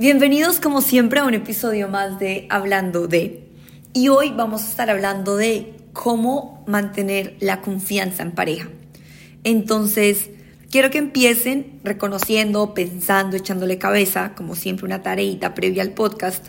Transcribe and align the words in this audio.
Bienvenidos 0.00 0.60
como 0.60 0.80
siempre 0.80 1.18
a 1.18 1.24
un 1.24 1.34
episodio 1.34 1.88
más 1.88 2.20
de 2.20 2.46
Hablando 2.50 3.08
de. 3.08 3.42
Y 3.92 4.06
hoy 4.10 4.30
vamos 4.30 4.62
a 4.62 4.70
estar 4.70 4.88
hablando 4.90 5.34
de 5.34 5.74
cómo 5.92 6.62
mantener 6.68 7.36
la 7.40 7.62
confianza 7.62 8.22
en 8.22 8.30
pareja. 8.30 8.68
Entonces, 9.42 10.30
quiero 10.70 10.90
que 10.90 10.98
empiecen 10.98 11.80
reconociendo, 11.82 12.74
pensando, 12.74 13.36
echándole 13.36 13.78
cabeza, 13.78 14.36
como 14.36 14.54
siempre 14.54 14.86
una 14.86 15.02
tareita 15.02 15.56
previa 15.56 15.82
al 15.82 15.94
podcast, 15.94 16.46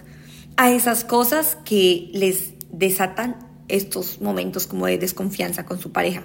a 0.55 0.71
esas 0.71 1.03
cosas 1.03 1.57
que 1.65 2.11
les 2.13 2.53
desatan 2.71 3.35
estos 3.67 4.21
momentos 4.21 4.67
como 4.67 4.85
de 4.85 4.99
desconfianza 4.99 5.65
con 5.65 5.79
su 5.79 5.91
pareja. 5.91 6.21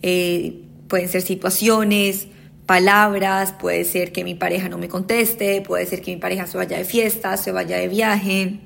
Eh, 0.00 0.62
pueden 0.88 1.10
ser 1.10 1.20
situaciones, 1.20 2.28
palabras, 2.66 3.52
puede 3.52 3.84
ser 3.84 4.12
que 4.12 4.24
mi 4.24 4.34
pareja 4.34 4.68
no 4.68 4.76
me 4.76 4.88
conteste, 4.88 5.62
puede 5.62 5.86
ser 5.86 6.02
que 6.02 6.12
mi 6.12 6.20
pareja 6.20 6.46
se 6.46 6.58
vaya 6.58 6.76
de 6.76 6.84
fiesta, 6.84 7.36
se 7.36 7.52
vaya 7.52 7.78
de 7.78 7.88
viaje, 7.88 8.60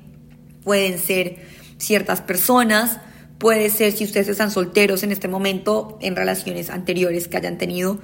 pueden 0.63 0.97
ser 0.97 1.37
ciertas 1.77 2.21
personas, 2.21 2.99
puede 3.37 3.69
ser 3.69 3.91
si 3.91 4.03
ustedes 4.03 4.27
están 4.27 4.51
solteros 4.51 5.03
en 5.03 5.11
este 5.11 5.27
momento, 5.27 5.97
en 6.01 6.15
relaciones 6.15 6.69
anteriores 6.69 7.27
que 7.27 7.37
hayan 7.37 7.57
tenido, 7.57 7.99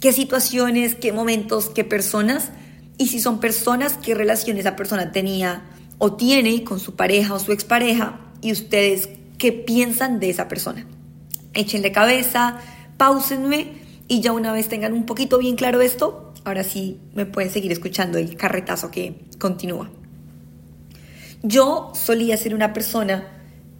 qué 0.00 0.12
situaciones, 0.12 0.94
qué 0.94 1.12
momentos, 1.12 1.68
qué 1.68 1.84
personas, 1.84 2.50
y 2.98 3.08
si 3.08 3.20
son 3.20 3.38
personas, 3.40 3.98
qué 4.02 4.14
relaciones 4.14 4.60
esa 4.60 4.76
persona 4.76 5.12
tenía 5.12 5.64
o 5.98 6.14
tiene 6.14 6.64
con 6.64 6.80
su 6.80 6.96
pareja 6.96 7.34
o 7.34 7.38
su 7.38 7.52
expareja, 7.52 8.20
y 8.40 8.52
ustedes 8.52 9.08
qué 9.38 9.52
piensan 9.52 10.18
de 10.18 10.30
esa 10.30 10.48
persona. 10.48 10.86
Échenle 11.54 11.92
cabeza, 11.92 12.58
pausenme 12.96 13.81
y 14.08 14.20
ya 14.20 14.32
una 14.32 14.52
vez 14.52 14.68
tengan 14.68 14.92
un 14.92 15.06
poquito 15.06 15.38
bien 15.38 15.56
claro 15.56 15.80
esto, 15.80 16.32
ahora 16.44 16.64
sí 16.64 17.00
me 17.14 17.26
pueden 17.26 17.50
seguir 17.50 17.72
escuchando 17.72 18.18
el 18.18 18.36
carretazo 18.36 18.90
que 18.90 19.14
continúa. 19.38 19.90
Yo 21.42 21.92
solía 21.94 22.36
ser 22.36 22.54
una 22.54 22.72
persona 22.72 23.28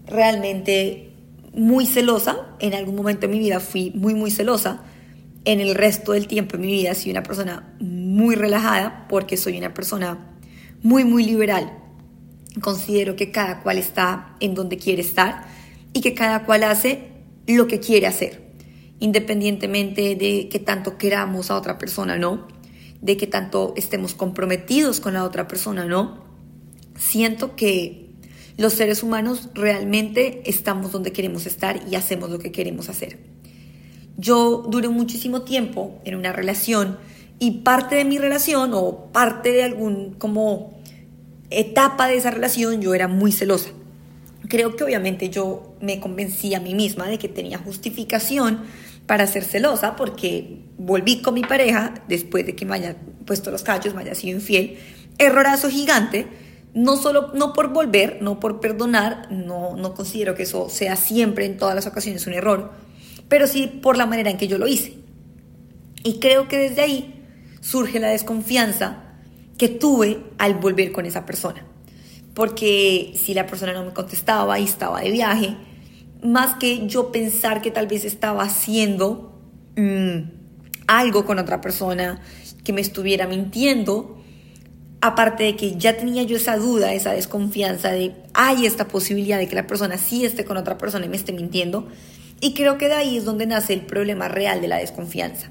realmente 0.07 1.11
muy 1.55 1.87
celosa, 1.87 2.57
en 2.61 2.75
algún 2.75 2.97
momento 2.97 3.27
de 3.27 3.33
mi 3.33 3.39
vida 3.39 3.61
fui 3.61 3.93
muy 3.95 4.15
muy 4.15 4.31
celosa, 4.31 4.83
en 5.45 5.61
el 5.61 5.75
resto 5.75 6.13
del 6.13 6.27
tiempo 6.27 6.57
de 6.57 6.63
mi 6.63 6.73
vida 6.73 6.95
soy 6.95 7.11
una 7.11 7.23
persona 7.23 7.75
muy 7.81 8.35
relajada 8.35 9.07
porque 9.09 9.37
soy 9.37 9.59
una 9.59 9.75
persona 9.75 10.37
muy 10.83 11.05
muy 11.05 11.25
liberal. 11.25 11.79
Considero 12.61 13.17
que 13.17 13.31
cada 13.31 13.61
cual 13.63 13.79
está 13.79 14.37
en 14.41 14.55
donde 14.55 14.77
quiere 14.77 15.03
estar 15.03 15.47
y 15.93 16.01
que 16.01 16.15
cada 16.15 16.45
cual 16.45 16.65
hace 16.65 17.09
lo 17.47 17.67
que 17.67 17.81
quiere 17.81 18.07
hacer 18.07 18.42
independientemente 19.03 20.15
de 20.15 20.49
que 20.49 20.61
tanto 20.61 20.97
queramos 20.97 21.51
a 21.51 21.57
otra 21.57 21.77
persona, 21.77 22.17
¿no? 22.19 22.47
De 23.01 23.17
que 23.17 23.27
tanto 23.27 23.75
estemos 23.77 24.15
comprometidos 24.15 25.01
con 25.01 25.15
la 25.15 25.25
otra 25.25 25.49
persona, 25.49 25.87
¿no? 25.87 26.23
Siento 26.97 27.57
que 27.57 28.11
los 28.57 28.75
seres 28.75 29.03
humanos 29.03 29.49
realmente 29.55 30.43
estamos 30.47 30.93
donde 30.93 31.11
queremos 31.11 31.47
estar 31.47 31.81
y 31.91 31.97
hacemos 31.97 32.31
lo 32.31 32.39
que 32.39 32.53
queremos 32.53 32.89
hacer. 32.89 33.19
Yo 34.19 34.65
duré 34.69 34.89
muchísimo 34.89 35.43
tiempo 35.43 36.01
en 36.05 36.15
una 36.15 36.33
relación 36.33 36.97
y 37.41 37.63
parte 37.63 37.97
de 37.97 38.05
mi 38.05 38.19
relación 38.19 38.71
o 38.73 39.11
parte 39.11 39.51
de 39.51 39.65
algún 39.65 40.15
como 40.15 40.81
etapa 41.51 42.07
de 42.07 42.19
esa 42.19 42.31
relación 42.31 42.81
yo 42.81 42.95
era 42.95 43.09
muy 43.09 43.33
celosa. 43.33 43.71
Creo 44.49 44.77
que 44.77 44.85
obviamente 44.85 45.29
yo 45.29 45.75
me 45.81 45.99
convencí 45.99 46.55
a 46.55 46.61
mí 46.61 46.75
misma 46.75 47.09
de 47.09 47.19
que 47.19 47.29
tenía 47.29 47.59
justificación 47.59 48.61
para 49.13 49.27
ser 49.27 49.45
celosa 49.45 49.95
porque 49.95 50.63
volví 50.79 51.21
con 51.21 51.35
mi 51.35 51.43
pareja 51.43 51.93
después 52.09 52.47
de 52.47 52.57
que 52.57 52.65
me 52.65 52.77
haya 52.77 52.97
puesto 53.27 53.51
los 53.51 53.63
cachos, 53.63 53.95
me 53.95 54.01
haya 54.01 54.15
sido 54.15 54.39
infiel. 54.39 54.79
Errorazo 55.19 55.69
gigante, 55.69 56.29
no 56.73 56.97
solo 56.97 57.31
no 57.35 57.53
por 57.53 57.75
volver, 57.75 58.23
no 58.23 58.41
por 58.41 58.59
perdonar, 58.59 59.31
no, 59.31 59.77
no 59.77 59.93
considero 59.93 60.35
que 60.35 60.45
eso 60.45 60.71
sea 60.71 60.97
siempre 60.97 61.45
en 61.45 61.59
todas 61.59 61.75
las 61.75 61.87
ocasiones 61.87 62.27
un 62.27 62.33
error, 62.33 62.73
pero 63.29 63.47
sí 63.47 63.67
por 63.67 63.99
la 63.99 64.07
manera 64.07 64.31
en 64.31 64.39
que 64.39 64.49
yo 64.49 64.57
lo 64.57 64.67
hice. 64.67 64.95
Y 66.05 66.19
creo 66.19 66.49
que 66.49 66.57
desde 66.57 66.81
ahí 66.81 67.23
surge 67.61 68.01
la 68.01 68.09
desconfianza 68.09 69.03
que 69.59 69.69
tuve 69.69 70.23
al 70.39 70.55
volver 70.55 70.91
con 70.91 71.05
esa 71.05 71.27
persona. 71.27 71.67
Porque 72.33 73.13
si 73.15 73.35
la 73.35 73.47
persona 73.47 73.75
no 73.75 73.85
me 73.85 73.93
contestaba 73.93 74.59
y 74.59 74.65
estaba 74.65 75.03
de 75.03 75.11
viaje, 75.11 75.59
más 76.23 76.57
que 76.57 76.87
yo 76.87 77.13
pensar 77.13 77.63
que 77.63 77.71
tal 77.71 77.87
vez 77.87 78.05
estaba 78.05 78.45
haciendo 78.45 79.41
mm, 79.77 80.19
algo 80.87 81.25
con 81.25 81.39
otra 81.39 81.61
persona, 81.61 82.21
que 82.65 82.73
me 82.73 82.81
estuviera 82.81 83.27
mintiendo, 83.27 84.23
aparte 85.01 85.45
de 85.45 85.57
que 85.57 85.77
ya 85.77 85.97
tenía 85.97 86.23
yo 86.23 86.37
esa 86.37 86.57
duda, 86.57 86.95
esa 86.95 87.13
desconfianza 87.13 87.91
de 87.91 88.15
hay 88.35 88.67
esta 88.67 88.87
posibilidad 88.87 89.39
de 89.39 89.49
que 89.49 89.57
la 89.57 89.67
persona 89.67 89.99
sí 89.99 90.25
esté 90.25 90.45
con 90.45 90.57
otra 90.57 90.79
persona 90.79 91.07
y 91.07 91.09
me 91.09 91.17
esté 91.17 91.33
mintiendo, 91.33 91.89
y 92.41 92.55
creo 92.55 92.79
que 92.79 92.89
de 92.89 92.95
ahí 92.95 93.17
es 93.17 93.25
donde 93.25 93.47
nace 93.47 93.73
el 93.73 93.83
problema 93.83 94.29
real 94.29 94.61
de 94.61 94.69
la 94.69 94.79
desconfianza. 94.79 95.51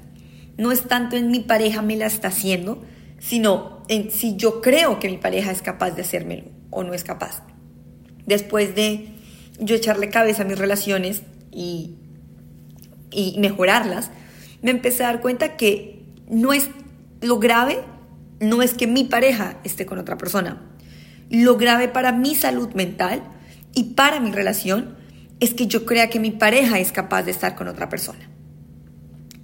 No 0.58 0.72
es 0.72 0.82
tanto 0.88 1.16
en 1.16 1.30
mi 1.30 1.40
pareja 1.40 1.82
me 1.82 1.96
la 1.96 2.06
está 2.06 2.28
haciendo, 2.28 2.82
sino 3.18 3.82
en 3.88 4.10
si 4.10 4.36
yo 4.36 4.60
creo 4.60 4.98
que 4.98 5.08
mi 5.08 5.16
pareja 5.16 5.50
es 5.50 5.62
capaz 5.62 5.92
de 5.92 6.02
hacérmelo 6.02 6.44
o 6.70 6.82
no 6.82 6.92
es 6.92 7.04
capaz. 7.04 7.42
Después 8.26 8.74
de 8.74 9.11
yo 9.64 9.74
echarle 9.74 10.10
cabeza 10.10 10.42
a 10.42 10.46
mis 10.46 10.58
relaciones 10.58 11.22
y, 11.50 11.96
y 13.10 13.36
mejorarlas, 13.38 14.10
me 14.62 14.70
empecé 14.70 15.04
a 15.04 15.08
dar 15.08 15.20
cuenta 15.20 15.56
que 15.56 16.02
no 16.28 16.52
es 16.52 16.70
lo 17.20 17.38
grave, 17.38 17.80
no 18.40 18.62
es 18.62 18.74
que 18.74 18.86
mi 18.86 19.04
pareja 19.04 19.58
esté 19.64 19.86
con 19.86 19.98
otra 19.98 20.18
persona. 20.18 20.60
Lo 21.30 21.56
grave 21.56 21.88
para 21.88 22.12
mi 22.12 22.34
salud 22.34 22.72
mental 22.74 23.22
y 23.74 23.94
para 23.94 24.20
mi 24.20 24.32
relación 24.32 24.96
es 25.40 25.54
que 25.54 25.66
yo 25.66 25.86
crea 25.86 26.10
que 26.10 26.20
mi 26.20 26.30
pareja 26.30 26.78
es 26.78 26.92
capaz 26.92 27.22
de 27.22 27.30
estar 27.30 27.54
con 27.54 27.68
otra 27.68 27.88
persona. 27.88 28.28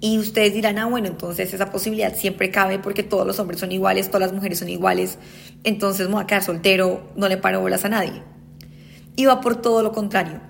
Y 0.01 0.17
ustedes 0.17 0.53
dirán, 0.53 0.77
ah, 0.77 0.85
bueno, 0.85 1.07
entonces 1.07 1.53
esa 1.53 1.71
posibilidad 1.71 2.15
siempre 2.15 2.51
cabe 2.51 2.79
porque 2.79 3.03
todos 3.03 3.27
los 3.27 3.37
hombres 3.39 3.59
son 3.59 3.73
iguales, 3.73 4.07
todas 4.07 4.21
las 4.21 4.33
mujeres 4.33 4.59
son 4.59 4.69
iguales, 4.69 5.17
entonces 5.65 6.07
me 6.07 6.13
voy 6.13 6.23
a 6.23 6.27
quedar 6.27 6.43
soltero, 6.43 7.11
no 7.17 7.27
le 7.27 7.35
paro 7.35 7.59
bolas 7.59 7.83
a 7.83 7.89
nadie 7.89 8.23
y 9.15 9.25
va 9.25 9.41
por 9.41 9.61
todo 9.61 9.83
lo 9.83 9.91
contrario. 9.91 10.41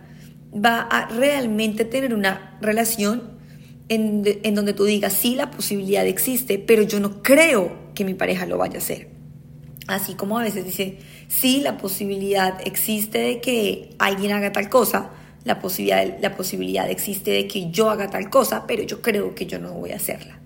Va 0.53 0.81
a 0.81 1.08
realmente 1.09 1.86
tener 1.86 2.14
una 2.14 2.58
relación 2.62 3.40
en, 3.90 4.56
donde 4.56 4.74
tú 4.74 4.86
digas, 4.86 5.14
sí, 5.14 5.36
la 5.36 5.52
posibilidad 5.52 6.06
existe, 6.06 6.59
pero 6.59 6.84
yo 6.84 7.00
no 7.00 7.22
creo 7.24 7.92
que 7.96 8.06
mi 8.06 8.14
pareja 8.14 8.46
lo 8.46 8.58
vaya 8.58 8.75
a 8.75 8.78
hacer. 8.78 9.09
Así 9.88 10.14
como 10.14 10.38
a 10.38 10.44
veces 10.44 10.66
dice, 10.66 11.00
sí, 11.28 11.62
la 11.62 11.78
posibilidad 11.78 12.59
existe 12.66 13.18
de 13.18 13.42
que 13.42 13.96
alguien 13.97 14.31
haga 14.31 14.52
tal 14.52 14.70
cosa, 14.70 15.12
la 15.44 15.59
posibilidad, 15.59 16.20
la 16.22 16.36
posibilidad 16.36 16.90
existe 16.90 17.31
de 17.31 17.47
que 17.47 17.72
yo 17.72 17.90
haga 17.90 18.09
tal 18.09 18.30
cosa, 18.30 18.66
pero 18.68 18.84
yo 18.84 19.02
creo 19.02 19.34
que 19.34 19.47
yo 19.47 19.58
no 19.58 19.74
voy 19.74 19.91
a 19.91 19.96
hacerla. 19.96 20.40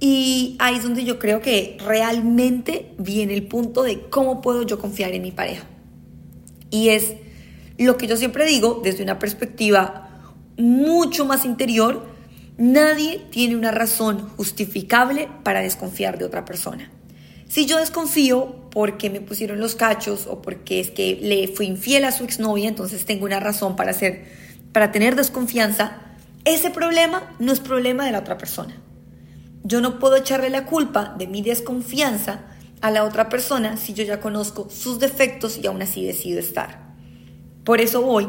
Y 0.00 0.56
ahí 0.58 0.76
es 0.76 0.82
donde 0.82 1.04
yo 1.04 1.18
creo 1.18 1.40
que 1.40 1.78
realmente 1.82 2.92
viene 2.98 3.32
el 3.32 3.46
punto 3.46 3.82
de 3.82 4.00
cómo 4.10 4.42
puedo 4.42 4.64
yo 4.64 4.78
confiar 4.78 5.12
en 5.12 5.22
mi 5.22 5.32
pareja. 5.32 5.64
Y 6.74 6.88
es 6.88 7.12
lo 7.78 7.96
que 7.96 8.08
yo 8.08 8.16
siempre 8.16 8.46
digo 8.46 8.80
desde 8.82 9.04
una 9.04 9.20
perspectiva 9.20 10.08
mucho 10.58 11.24
más 11.24 11.44
interior, 11.44 12.04
nadie 12.58 13.24
tiene 13.30 13.54
una 13.54 13.70
razón 13.70 14.28
justificable 14.30 15.28
para 15.44 15.60
desconfiar 15.60 16.18
de 16.18 16.24
otra 16.24 16.44
persona. 16.44 16.90
Si 17.48 17.66
yo 17.66 17.78
desconfío 17.78 18.68
porque 18.72 19.08
me 19.08 19.20
pusieron 19.20 19.60
los 19.60 19.76
cachos 19.76 20.26
o 20.26 20.42
porque 20.42 20.80
es 20.80 20.90
que 20.90 21.16
le 21.22 21.46
fui 21.46 21.66
infiel 21.66 22.04
a 22.06 22.10
su 22.10 22.24
exnovia, 22.24 22.68
entonces 22.68 23.04
tengo 23.04 23.24
una 23.24 23.38
razón 23.38 23.76
para, 23.76 23.92
hacer, 23.92 24.24
para 24.72 24.90
tener 24.90 25.14
desconfianza, 25.14 26.00
ese 26.44 26.70
problema 26.70 27.36
no 27.38 27.52
es 27.52 27.60
problema 27.60 28.04
de 28.04 28.10
la 28.10 28.18
otra 28.18 28.36
persona. 28.36 28.74
Yo 29.62 29.80
no 29.80 30.00
puedo 30.00 30.16
echarle 30.16 30.50
la 30.50 30.66
culpa 30.66 31.14
de 31.16 31.28
mi 31.28 31.40
desconfianza 31.40 32.46
a 32.84 32.90
la 32.90 33.04
otra 33.04 33.30
persona 33.30 33.78
si 33.78 33.94
yo 33.94 34.04
ya 34.04 34.20
conozco 34.20 34.68
sus 34.68 34.98
defectos 34.98 35.56
y 35.56 35.66
aún 35.66 35.80
así 35.80 36.04
decido 36.04 36.38
estar. 36.38 36.92
Por 37.64 37.80
eso 37.80 38.02
voy 38.02 38.28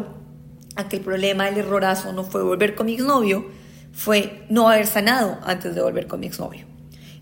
a 0.77 0.87
que 0.87 0.95
el 0.95 1.01
problema 1.01 1.43
del 1.43 1.57
errorazo 1.57 2.13
no 2.13 2.23
fue 2.23 2.41
volver 2.41 2.73
con 2.73 2.85
mi 2.85 2.93
exnovio, 2.93 3.47
fue 3.91 4.45
no 4.47 4.69
haber 4.69 4.87
sanado 4.87 5.39
antes 5.43 5.75
de 5.75 5.81
volver 5.81 6.07
con 6.07 6.21
mi 6.21 6.27
exnovio. 6.27 6.65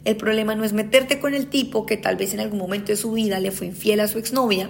El 0.05 0.15
problema 0.15 0.53
no 0.53 0.63
es 0.63 0.73
meterte 0.73 1.19
con 1.19 1.33
el 1.33 1.47
tipo 1.47 1.87
que 1.87 1.97
tal 1.97 2.17
vez 2.17 2.35
en 2.35 2.39
algún 2.39 2.59
momento 2.59 2.91
de 2.91 2.97
su 2.97 3.13
vida 3.13 3.39
le 3.39 3.49
fue 3.49 3.65
infiel 3.65 4.01
a 4.01 4.07
su 4.07 4.19
exnovia 4.19 4.69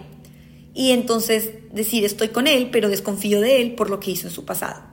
y 0.74 0.92
entonces 0.92 1.50
decir 1.74 2.06
estoy 2.06 2.30
con 2.30 2.48
él, 2.48 2.69
pero 2.71 2.88
desconfío 2.88 3.42
de 3.42 3.62
él 3.62 3.75
por 3.75 3.89
lo 3.89 4.00
que 4.00 4.12
hizo 4.12 4.30
en 4.30 4.33
su 4.33 4.45
pasado. 4.45 4.83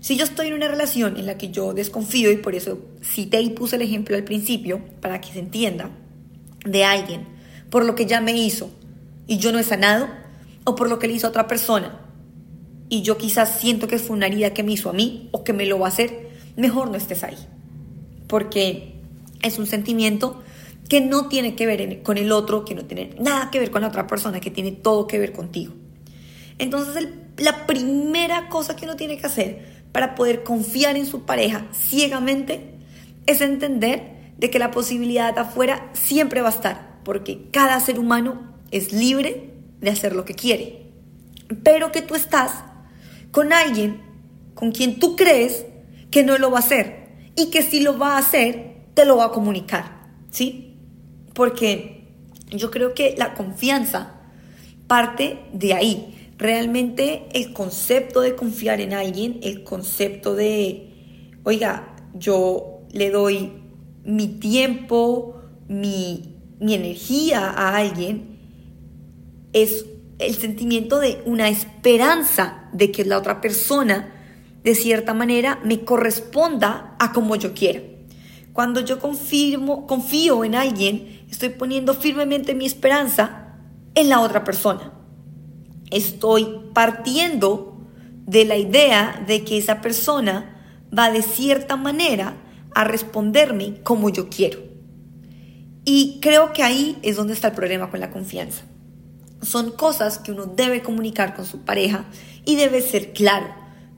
Si 0.00 0.16
yo 0.16 0.24
estoy 0.24 0.48
en 0.48 0.54
una 0.54 0.66
relación 0.66 1.16
en 1.16 1.26
la 1.26 1.38
que 1.38 1.52
yo 1.52 1.72
desconfío 1.72 2.32
y 2.32 2.38
por 2.38 2.56
eso 2.56 2.80
cité 3.00 3.40
y 3.42 3.50
puse 3.50 3.76
el 3.76 3.82
ejemplo 3.82 4.16
al 4.16 4.24
principio 4.24 4.84
para 5.00 5.20
que 5.20 5.32
se 5.32 5.38
entienda, 5.38 5.92
de 6.64 6.84
alguien 6.84 7.26
por 7.70 7.84
lo 7.84 7.94
que 7.94 8.06
ya 8.06 8.20
me 8.20 8.32
hizo 8.32 8.70
y 9.26 9.38
yo 9.38 9.52
no 9.52 9.58
he 9.58 9.64
sanado, 9.64 10.08
o 10.64 10.74
por 10.74 10.88
lo 10.88 10.98
que 10.98 11.08
le 11.08 11.14
hizo 11.14 11.26
a 11.26 11.30
otra 11.30 11.46
persona 11.46 11.98
y 12.92 13.00
yo 13.00 13.16
quizás 13.16 13.58
siento 13.58 13.88
que 13.88 13.98
fue 13.98 14.14
una 14.14 14.26
herida 14.26 14.52
que 14.52 14.62
me 14.62 14.72
hizo 14.72 14.90
a 14.90 14.92
mí 14.92 15.30
o 15.32 15.44
que 15.44 15.54
me 15.54 15.64
lo 15.64 15.78
va 15.78 15.86
a 15.86 15.88
hacer, 15.88 16.28
mejor 16.56 16.90
no 16.90 16.96
estés 16.96 17.24
ahí. 17.24 17.38
Porque 18.26 18.96
es 19.40 19.58
un 19.58 19.66
sentimiento 19.66 20.42
que 20.90 21.00
no 21.00 21.28
tiene 21.28 21.54
que 21.54 21.64
ver 21.64 22.02
con 22.02 22.18
el 22.18 22.30
otro, 22.30 22.66
que 22.66 22.74
no 22.74 22.84
tiene 22.84 23.14
nada 23.18 23.50
que 23.50 23.58
ver 23.58 23.70
con 23.70 23.80
la 23.80 23.88
otra 23.88 24.06
persona, 24.06 24.40
que 24.40 24.50
tiene 24.50 24.72
todo 24.72 25.06
que 25.06 25.18
ver 25.18 25.32
contigo. 25.32 25.72
Entonces, 26.58 27.08
la 27.38 27.66
primera 27.66 28.50
cosa 28.50 28.76
que 28.76 28.84
uno 28.84 28.96
tiene 28.96 29.16
que 29.16 29.24
hacer 29.24 29.84
para 29.90 30.14
poder 30.14 30.42
confiar 30.42 30.98
en 30.98 31.06
su 31.06 31.22
pareja 31.22 31.66
ciegamente 31.72 32.74
es 33.24 33.40
entender 33.40 34.21
de 34.42 34.50
que 34.50 34.58
la 34.58 34.72
posibilidad 34.72 35.38
afuera 35.38 35.88
siempre 35.92 36.42
va 36.42 36.48
a 36.48 36.52
estar, 36.52 36.98
porque 37.04 37.48
cada 37.52 37.78
ser 37.78 38.00
humano 38.00 38.58
es 38.72 38.92
libre 38.92 39.52
de 39.80 39.90
hacer 39.90 40.16
lo 40.16 40.24
que 40.24 40.34
quiere, 40.34 40.90
pero 41.62 41.92
que 41.92 42.02
tú 42.02 42.16
estás 42.16 42.64
con 43.30 43.52
alguien 43.52 44.02
con 44.54 44.72
quien 44.72 44.98
tú 44.98 45.14
crees 45.14 45.64
que 46.10 46.24
no 46.24 46.38
lo 46.38 46.50
va 46.50 46.58
a 46.58 46.62
hacer 46.62 47.08
y 47.36 47.50
que 47.50 47.62
si 47.62 47.78
lo 47.78 47.96
va 47.98 48.16
a 48.16 48.18
hacer, 48.18 48.82
te 48.94 49.04
lo 49.04 49.16
va 49.16 49.26
a 49.26 49.30
comunicar, 49.30 50.08
¿sí? 50.30 50.76
porque 51.34 52.08
yo 52.50 52.70
creo 52.72 52.94
que 52.94 53.14
la 53.16 53.34
confianza 53.34 54.14
parte 54.88 55.38
de 55.52 55.74
ahí. 55.74 56.32
Realmente 56.36 57.28
el 57.32 57.52
concepto 57.52 58.20
de 58.20 58.34
confiar 58.34 58.80
en 58.80 58.92
alguien, 58.92 59.38
el 59.42 59.62
concepto 59.62 60.34
de, 60.34 60.90
oiga, 61.44 61.94
yo 62.14 62.80
le 62.90 63.10
doy 63.10 63.61
mi 64.04 64.28
tiempo, 64.28 65.40
mi, 65.68 66.36
mi 66.60 66.74
energía 66.74 67.50
a 67.50 67.76
alguien, 67.76 68.38
es 69.52 69.86
el 70.18 70.34
sentimiento 70.34 70.98
de 70.98 71.22
una 71.24 71.48
esperanza 71.48 72.68
de 72.72 72.90
que 72.90 73.04
la 73.04 73.18
otra 73.18 73.40
persona, 73.40 74.12
de 74.62 74.74
cierta 74.74 75.14
manera, 75.14 75.60
me 75.64 75.84
corresponda 75.84 76.96
a 76.98 77.12
como 77.12 77.36
yo 77.36 77.54
quiera. 77.54 77.80
Cuando 78.52 78.80
yo 78.80 78.98
confirmo, 78.98 79.86
confío 79.86 80.44
en 80.44 80.54
alguien, 80.54 81.24
estoy 81.30 81.50
poniendo 81.50 81.94
firmemente 81.94 82.54
mi 82.54 82.66
esperanza 82.66 83.56
en 83.94 84.08
la 84.08 84.20
otra 84.20 84.44
persona. 84.44 84.92
Estoy 85.90 86.46
partiendo 86.72 87.78
de 88.26 88.44
la 88.44 88.56
idea 88.56 89.22
de 89.26 89.44
que 89.44 89.58
esa 89.58 89.80
persona 89.80 90.56
va 90.96 91.10
de 91.10 91.22
cierta 91.22 91.76
manera 91.76 92.36
a 92.74 92.84
responderme 92.84 93.80
como 93.82 94.10
yo 94.10 94.28
quiero. 94.28 94.60
Y 95.84 96.18
creo 96.20 96.52
que 96.52 96.62
ahí 96.62 96.98
es 97.02 97.16
donde 97.16 97.32
está 97.32 97.48
el 97.48 97.54
problema 97.54 97.90
con 97.90 98.00
la 98.00 98.10
confianza. 98.10 98.62
Son 99.42 99.72
cosas 99.72 100.18
que 100.18 100.32
uno 100.32 100.46
debe 100.46 100.82
comunicar 100.82 101.34
con 101.34 101.44
su 101.44 101.62
pareja 101.62 102.04
y 102.44 102.56
debe 102.56 102.80
ser 102.80 103.12
claro, 103.12 103.46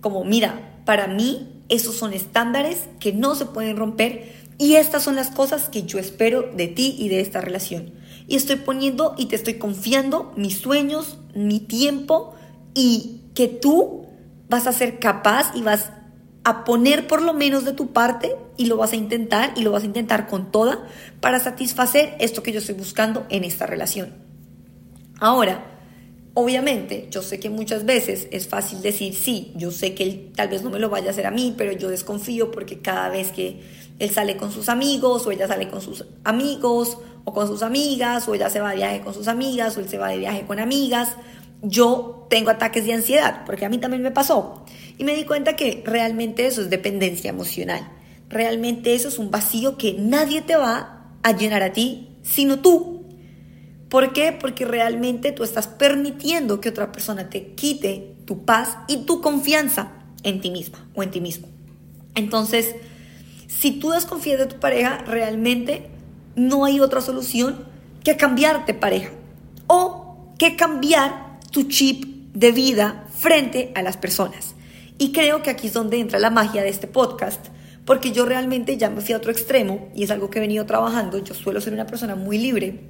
como 0.01 0.25
mira, 0.25 0.81
para 0.87 1.07
mí 1.07 1.63
esos 1.69 1.97
son 1.97 2.13
estándares 2.13 2.89
que 3.01 3.13
no 3.13 3.35
se 3.35 3.47
pueden 3.47 3.77
romper 3.77 4.33
y 4.59 4.77
estas 4.77 5.03
son 5.03 5.17
las 5.17 5.31
cosas 5.31 5.69
que 5.69 5.83
yo 5.83 5.99
espero 5.99 6.51
de 6.55 6.69
ti 6.69 6.95
y 6.99 7.09
de 7.09 7.21
esta 7.21 7.41
relación. 7.41 7.93
Y 8.27 8.37
estoy 8.37 8.57
poniendo 8.57 9.15
y 9.19 9.27
te 9.27 9.37
estoy 9.37 9.55
confiando 9.55 10.33
mis 10.37 10.59
sueños, 10.59 11.19
mi 11.35 11.61
tiempo 11.61 12.35
y 12.75 13.21
que 13.35 13.49
tú 13.49 14.07
vas 14.49 14.67
a 14.67 14.73
ser 14.73 14.99
capaz 14.99 15.53
y 15.55 15.63
vas 15.63 15.91
a 16.45 16.65
poner 16.65 17.07
por 17.07 17.23
lo 17.23 17.33
menos 17.35 17.65
de 17.65 17.73
tu 17.73 17.93
parte 17.93 18.37
y 18.57 18.67
lo 18.67 18.77
vas 18.77 18.93
a 18.93 18.97
intentar 18.97 19.53
y 19.57 19.63
lo 19.63 19.73
vas 19.73 19.83
a 19.83 19.87
intentar 19.87 20.27
con 20.27 20.51
toda 20.51 20.87
para 21.21 21.41
satisfacer 21.41 22.15
esto 22.21 22.43
que 22.43 22.53
yo 22.53 22.59
estoy 22.59 22.75
buscando 22.75 23.27
en 23.31 23.45
esta 23.45 23.67
relación. 23.67 24.13
Ahora, 25.21 25.75
Obviamente, 26.37 27.07
yo 27.13 27.23
sé 27.23 27.39
que 27.39 27.49
muchas 27.49 27.85
veces 27.85 28.27
es 28.33 28.49
fácil 28.49 28.83
decir, 28.83 29.15
sí, 29.15 29.53
yo 29.55 29.71
sé 29.71 29.95
que 29.95 30.03
él 30.03 30.33
tal 30.35 30.49
vez 30.49 30.65
no 30.65 30.71
me 30.71 30.81
lo 30.81 30.91
vaya 30.91 31.07
a 31.07 31.11
hacer 31.11 31.27
a 31.27 31.31
mí, 31.31 31.55
pero 31.57 31.71
yo 31.71 31.89
desconfío 31.91 32.51
porque 32.51 32.81
cada 32.81 33.09
vez 33.09 33.31
que 33.31 33.61
él 34.01 34.11
sale 34.11 34.37
con 34.37 34.51
sus 34.51 34.69
amigos 34.69 35.25
o 35.29 35.31
ella 35.31 35.47
sale 35.47 35.69
con 35.69 35.81
sus 35.81 36.05
amigos 36.25 36.99
o 37.23 37.33
con 37.33 37.47
sus 37.47 37.63
amigas 37.63 38.27
o 38.27 38.35
ella 38.35 38.51
se 38.51 38.59
va 38.59 38.71
de 38.71 38.77
viaje 38.77 39.01
con 39.01 39.15
sus 39.15 39.29
amigas 39.29 39.77
o 39.77 39.81
él 39.81 39.89
se 39.89 39.97
va 39.97 40.09
de 40.09 40.19
viaje 40.19 40.45
con 40.45 40.59
amigas, 40.59 41.11
yo 41.63 42.27
tengo 42.29 42.51
ataques 42.51 42.85
de 42.85 42.95
ansiedad, 42.95 43.43
porque 43.47 43.65
a 43.65 43.69
mí 43.69 43.79
también 43.79 44.03
me 44.03 44.11
pasó. 44.11 44.65
Y 44.99 45.05
me 45.05 45.15
di 45.15 45.25
cuenta 45.25 45.57
que 45.57 45.83
realmente 45.85 46.47
eso 46.47 46.61
es 46.61 46.71
dependencia 46.71 47.31
emocional. 47.31 47.91
Realmente 48.29 48.95
eso 48.95 49.09
es 49.09 49.19
un 49.19 49.31
vacío 49.31 49.77
que 49.77 49.97
nadie 49.99 50.43
te 50.43 50.57
va 50.57 51.11
a 51.23 51.33
llenar 51.33 51.63
a 51.63 51.73
ti, 51.73 52.09
sino 52.23 52.61
tú. 52.61 53.05
¿Por 53.89 54.13
qué? 54.13 54.33
Porque 54.33 54.65
realmente 54.65 55.33
tú 55.33 55.45
estás 55.45 55.67
permitiendo 55.67 56.61
que 56.61 56.71
otra 56.71 56.91
persona 56.91 57.31
te 57.31 57.55
quite 57.55 58.15
tu 58.25 58.45
paz 58.45 58.79
y 58.89 59.05
tu 59.05 59.21
confianza 59.21 59.93
en 60.23 60.41
ti 60.41 60.51
misma 60.51 60.87
o 60.95 61.03
en 61.03 61.11
ti 61.11 61.21
mismo. 61.21 61.49
Entonces, 62.15 62.75
si 63.47 63.73
tú 63.73 63.91
desconfías 63.91 64.39
de 64.39 64.47
tu 64.47 64.59
pareja, 64.59 64.99
realmente 65.07 65.91
no 66.35 66.65
hay 66.65 66.81
otra 66.81 67.01
solución 67.01 67.65
que 68.03 68.17
cambiarte 68.17 68.75
pareja 68.75 69.11
o 69.67 70.33
que 70.39 70.57
cambiar 70.57 71.39
tu 71.51 71.65
chip 71.65 72.05
de 72.33 72.53
vida 72.53 73.07
frente 73.17 73.73
a 73.75 73.83
las 73.83 73.97
personas. 73.97 74.54
Y 74.99 75.13
creo 75.13 75.43
que 75.43 75.51
aquí 75.51 75.67
es 75.67 75.73
donde 75.73 75.99
entra 75.99 76.19
la 76.19 76.31
magia 76.31 76.63
de 76.63 76.69
este 76.69 76.87
podcast, 76.87 77.47
porque 77.85 78.13
yo 78.13 78.25
realmente 78.25 78.77
ya 78.77 78.91
me 78.91 79.01
fui 79.01 79.15
a 79.15 79.19
otro 79.19 79.33
extremo 79.33 79.89
y 79.95 80.05
es 80.05 80.11
algo 80.11 80.31
que 80.31 80.39
he 80.39 80.41
venido 80.41 80.67
trabajando. 80.67 81.19
Yo 81.19 81.35
suelo 81.35 81.61
ser 81.61 81.73
una 81.73 81.87
persona 81.87 82.15
muy 82.15 82.39
libre 82.39 82.81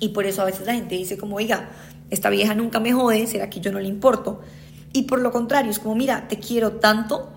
y 0.00 0.10
por 0.10 0.26
eso 0.26 0.42
a 0.42 0.44
veces 0.44 0.66
la 0.66 0.74
gente 0.74 0.96
dice 0.96 1.16
como, 1.16 1.36
oiga, 1.36 1.70
esta 2.10 2.30
vieja 2.30 2.54
nunca 2.54 2.80
me 2.80 2.92
jode, 2.92 3.26
será 3.26 3.48
que 3.48 3.60
yo 3.60 3.72
no 3.72 3.80
le 3.80 3.88
importo. 3.88 4.40
Y 4.92 5.02
por 5.02 5.20
lo 5.20 5.30
contrario, 5.30 5.70
es 5.70 5.78
como, 5.78 5.94
mira, 5.94 6.28
te 6.28 6.38
quiero 6.38 6.72
tanto 6.72 7.32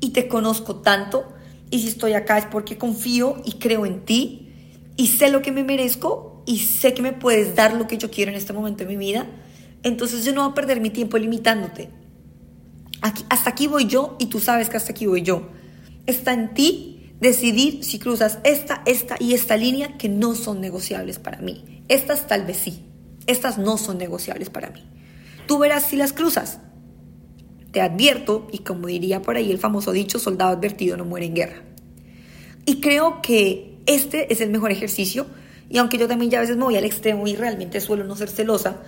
y 0.00 0.10
te 0.10 0.28
conozco 0.28 0.76
tanto. 0.76 1.32
Y 1.70 1.80
si 1.80 1.88
estoy 1.88 2.12
acá 2.14 2.38
es 2.38 2.46
porque 2.46 2.76
confío 2.76 3.40
y 3.44 3.52
creo 3.52 3.86
en 3.86 4.04
ti 4.04 4.52
y 4.96 5.06
sé 5.06 5.30
lo 5.30 5.40
que 5.40 5.52
me 5.52 5.64
merezco 5.64 6.42
y 6.46 6.58
sé 6.58 6.92
que 6.92 7.02
me 7.02 7.12
puedes 7.12 7.54
dar 7.54 7.74
lo 7.74 7.86
que 7.86 7.96
yo 7.96 8.10
quiero 8.10 8.30
en 8.30 8.36
este 8.36 8.52
momento 8.52 8.84
de 8.84 8.90
mi 8.90 8.96
vida. 8.96 9.26
Entonces 9.82 10.24
yo 10.24 10.32
no 10.32 10.42
voy 10.42 10.52
a 10.52 10.54
perder 10.54 10.80
mi 10.80 10.90
tiempo 10.90 11.16
limitándote. 11.16 12.01
Aquí, 13.02 13.24
hasta 13.28 13.50
aquí 13.50 13.66
voy 13.66 13.86
yo 13.86 14.16
y 14.18 14.26
tú 14.26 14.40
sabes 14.40 14.70
que 14.70 14.76
hasta 14.76 14.92
aquí 14.92 15.06
voy 15.06 15.22
yo. 15.22 15.48
Está 16.06 16.32
en 16.32 16.54
ti 16.54 17.12
decidir 17.20 17.84
si 17.84 17.98
cruzas 17.98 18.38
esta, 18.44 18.82
esta 18.86 19.16
y 19.20 19.34
esta 19.34 19.56
línea 19.56 19.98
que 19.98 20.08
no 20.08 20.34
son 20.34 20.60
negociables 20.60 21.18
para 21.18 21.38
mí. 21.38 21.82
Estas 21.88 22.26
tal 22.26 22.46
vez 22.46 22.56
sí. 22.56 22.86
Estas 23.26 23.58
no 23.58 23.76
son 23.78 23.98
negociables 23.98 24.50
para 24.50 24.70
mí. 24.70 24.82
Tú 25.46 25.58
verás 25.58 25.88
si 25.88 25.96
las 25.96 26.12
cruzas. 26.12 26.58
Te 27.70 27.80
advierto, 27.80 28.48
y 28.52 28.58
como 28.58 28.86
diría 28.86 29.22
por 29.22 29.36
ahí 29.36 29.50
el 29.50 29.58
famoso 29.58 29.92
dicho, 29.92 30.18
soldado 30.18 30.50
advertido 30.50 30.96
no 30.96 31.04
muere 31.04 31.26
en 31.26 31.34
guerra. 31.34 31.62
Y 32.66 32.80
creo 32.80 33.22
que 33.22 33.78
este 33.86 34.32
es 34.32 34.40
el 34.40 34.50
mejor 34.50 34.70
ejercicio, 34.70 35.26
y 35.70 35.78
aunque 35.78 35.98
yo 35.98 36.06
también 36.06 36.30
ya 36.30 36.38
a 36.38 36.42
veces 36.42 36.56
me 36.56 36.64
voy 36.64 36.76
al 36.76 36.84
extremo 36.84 37.26
y 37.26 37.34
realmente 37.34 37.80
suelo 37.80 38.04
no 38.04 38.14
ser 38.14 38.28
celosa, 38.28 38.82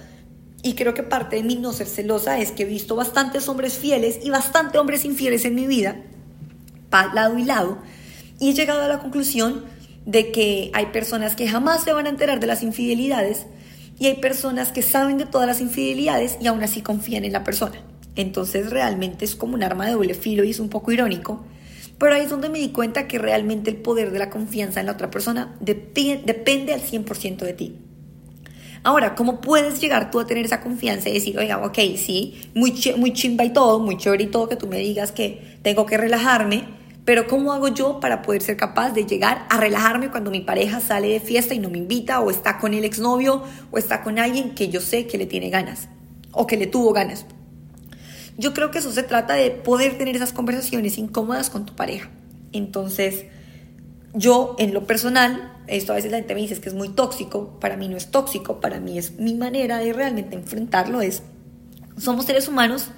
y 0.65 0.75
creo 0.75 0.94
que 0.94 1.03
parte 1.03 1.37
de 1.37 1.43
mi 1.43 1.56
no 1.56 1.75
ser 1.75 1.87
celosa 1.87 2.39
es 2.41 2.51
que 2.51 2.63
he 2.63 2.67
visto 2.67 2.97
bastantes 2.97 3.49
hombres 3.49 3.75
fieles 3.75 4.19
y 4.23 4.31
bastante 4.31 4.79
hombres 4.79 5.05
infieles 5.05 5.44
en 5.44 5.55
mi 5.55 5.67
vida, 5.67 6.01
lado 6.91 7.39
y 7.39 7.44
lado, 7.44 7.79
y 8.41 8.51
he 8.51 8.55
llegado 8.55 8.81
a 8.81 8.89
la 8.89 8.99
conclusión 8.99 9.67
de 10.06 10.33
que 10.33 10.71
hay 10.73 10.87
personas 10.87 11.37
que 11.37 11.47
jamás 11.47 11.85
se 11.85 11.93
van 11.93 12.06
a 12.06 12.09
enterar 12.09 12.41
de 12.41 12.47
las 12.47 12.63
infidelidades 12.63 13.44
y 13.99 14.06
hay 14.06 14.15
personas 14.15 14.73
que 14.73 14.81
saben 14.81 15.19
de 15.19 15.27
todas 15.27 15.47
las 15.47 15.61
infidelidades 15.61 16.39
y 16.41 16.47
aún 16.47 16.63
así 16.63 16.81
confían 16.81 17.25
en 17.25 17.33
la 17.33 17.44
persona. 17.44 17.83
Entonces 18.17 18.71
realmente 18.71 19.27
es 19.27 19.37
como 19.37 19.55
un 19.55 19.63
arma 19.63 19.85
de 19.87 19.93
doble 19.93 20.15
filo 20.15 20.44
y 20.44 20.51
es 20.51 20.61
un 20.61 20.71
poco 20.71 20.93
irónico. 20.93 21.44
Pero 21.99 22.15
ahí 22.15 22.23
es 22.23 22.31
donde 22.31 22.49
me 22.49 22.59
di 22.59 22.71
cuenta 22.71 23.06
que 23.06 23.19
realmente 23.19 23.71
el 23.71 23.77
poder 23.77 24.11
de 24.13 24.19
la 24.19 24.31
confianza 24.31 24.81
en 24.81 24.87
la 24.87 24.93
otra 24.93 25.11
persona 25.11 25.56
depende 25.61 26.73
al 26.73 26.81
100% 26.81 27.37
de 27.39 27.53
ti. 27.53 27.79
Ahora, 28.84 29.14
¿cómo 29.14 29.41
puedes 29.41 29.81
llegar 29.81 30.10
tú 30.10 30.20
a 30.20 30.26
tener 30.26 30.44
esa 30.44 30.60
confianza 30.60 31.08
y 31.08 31.14
decir, 31.14 31.38
oiga, 31.38 31.64
ok, 31.64 31.79
sí, 31.96 32.50
muy, 32.55 32.74
muy 32.98 33.14
chimba 33.14 33.43
y 33.43 33.50
todo, 33.50 33.81
muy 33.81 33.96
chévere 33.96 34.24
y 34.24 34.26
todo, 34.26 34.46
que 34.46 34.56
tú 34.56 34.67
me 34.67 34.76
digas 34.76 35.10
que 35.10 35.58
tengo 35.62 35.86
que 35.86 35.96
relajarme, 35.96 36.64
pero 37.06 37.26
¿cómo 37.26 37.55
hago 37.55 37.69
yo 37.69 37.98
para 37.98 38.20
poder 38.20 38.43
ser 38.43 38.58
capaz 38.58 38.91
de 38.91 39.06
llegar 39.06 39.46
a 39.48 39.56
relajarme 39.56 40.10
cuando 40.10 40.31
mi 40.31 40.41
pareja 40.41 40.81
sale 40.81 41.08
de 41.08 41.20
fiesta 41.20 41.55
y 41.55 41.60
no 41.60 41.70
me 41.70 41.79
invita 41.79 42.20
o 42.20 42.31
está 42.31 42.58
con 42.58 42.74
el 42.74 42.84
exnovio 42.84 43.43
o 43.70 43.79
está 43.79 44.03
con 44.03 44.19
alguien 44.19 44.55
que 44.55 44.69
yo 44.69 44.82
sé 44.82 45.06
que 45.06 45.17
le 45.17 45.24
tiene 45.24 45.48
ganas 45.48 45.88
o 46.31 46.46
que 46.46 46.58
le 46.58 46.67
tuvo 46.67 46.93
ganas? 46.93 47.24
Yo 48.36 48.53
creo 48.53 48.70
que 48.70 48.79
eso 48.79 48.93
se 48.93 49.03
trata 49.03 49.32
de 49.32 49.50
poder 49.50 49.96
tener 49.96 50.14
esas 50.14 50.32
conversaciones 50.32 50.98
incómodas 50.98 51.48
con 51.48 51.64
tu 51.64 51.74
pareja. 51.74 52.10
Entonces, 52.53 53.26
yo 54.15 54.55
en 54.59 54.73
lo 54.73 54.87
personal, 54.87 55.53
esto 55.67 55.93
a 55.93 55.97
veces 55.97 56.13
la 56.13 56.19
gente 56.19 56.35
me 56.35 56.41
dice 56.41 56.61
que 56.61 56.69
es 56.69 56.75
muy 56.75 56.89
tóxico, 56.89 57.59
para 57.61 57.77
mí 57.77 57.89
no 57.89 57.97
es 57.97 58.11
tóxico, 58.11 58.61
para 58.61 58.81
mí 58.81 58.97
es 58.97 59.19
mi 59.19 59.35
manera 59.35 59.79
de 59.79 59.93
realmente 59.93 60.37
enfrentarlo, 60.37 61.03
es, 61.03 61.23
somos 61.99 62.25
seres 62.25 62.49
humanos 62.49 62.89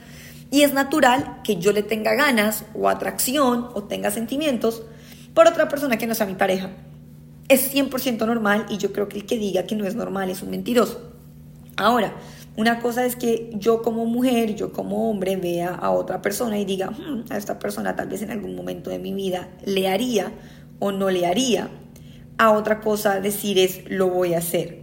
y 0.50 0.62
es 0.62 0.74
natural 0.74 1.40
que 1.42 1.56
yo 1.56 1.72
le 1.72 1.82
tenga 1.82 2.14
ganas 2.14 2.64
o 2.74 2.88
atracción 2.88 3.68
o 3.74 3.84
tenga 3.84 4.10
sentimientos 4.10 4.82
por 5.34 5.46
otra 5.46 5.68
persona 5.68 5.96
que 5.96 6.06
no 6.06 6.14
sea 6.14 6.26
mi 6.26 6.34
pareja. 6.34 6.70
Es 7.48 7.74
100% 7.74 8.26
normal 8.26 8.66
y 8.68 8.78
yo 8.78 8.92
creo 8.92 9.08
que 9.08 9.18
el 9.18 9.26
que 9.26 9.38
diga 9.38 9.64
que 9.64 9.74
no 9.74 9.86
es 9.86 9.94
normal 9.94 10.30
es 10.30 10.42
un 10.42 10.50
mentiroso. 10.50 11.12
Ahora, 11.76 12.14
una 12.56 12.80
cosa 12.80 13.04
es 13.04 13.16
que 13.16 13.50
yo 13.54 13.82
como 13.82 14.06
mujer, 14.06 14.54
yo 14.54 14.72
como 14.72 15.10
hombre 15.10 15.36
vea 15.36 15.74
a 15.74 15.90
otra 15.90 16.22
persona 16.22 16.58
y 16.58 16.64
diga, 16.64 16.90
hmm, 16.90 17.24
a 17.30 17.36
esta 17.36 17.58
persona 17.58 17.94
tal 17.94 18.08
vez 18.08 18.22
en 18.22 18.30
algún 18.30 18.56
momento 18.56 18.90
de 18.90 18.98
mi 18.98 19.12
vida 19.12 19.48
le 19.64 19.88
haría 19.88 20.32
o 20.78 20.92
no 20.92 21.10
le 21.10 21.26
haría. 21.26 21.70
a 22.38 22.50
otra 22.50 22.80
cosa 22.80 23.20
decir 23.20 23.58
es 23.58 23.88
lo 23.88 24.08
voy 24.08 24.34
a 24.34 24.38
hacer. 24.38 24.82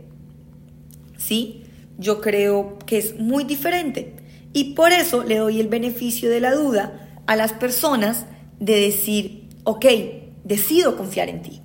¿Sí? 1.18 1.64
Yo 2.00 2.20
creo 2.20 2.80
que 2.86 2.98
es 2.98 3.20
muy 3.20 3.44
diferente. 3.44 4.16
Y 4.54 4.74
por 4.74 4.92
eso 4.92 5.24
le 5.24 5.38
doy 5.38 5.60
el 5.60 5.68
beneficio 5.68 6.32
de 6.32 6.40
la 6.40 6.56
duda 6.56 7.22
a 7.28 7.36
las 7.36 7.54
personas 7.54 8.26
de 8.60 8.80
decir, 8.80 9.50
ok, 9.64 9.86
decido 10.44 10.98
confiar 10.98 11.30
en 11.30 11.42
ti. 11.42 11.62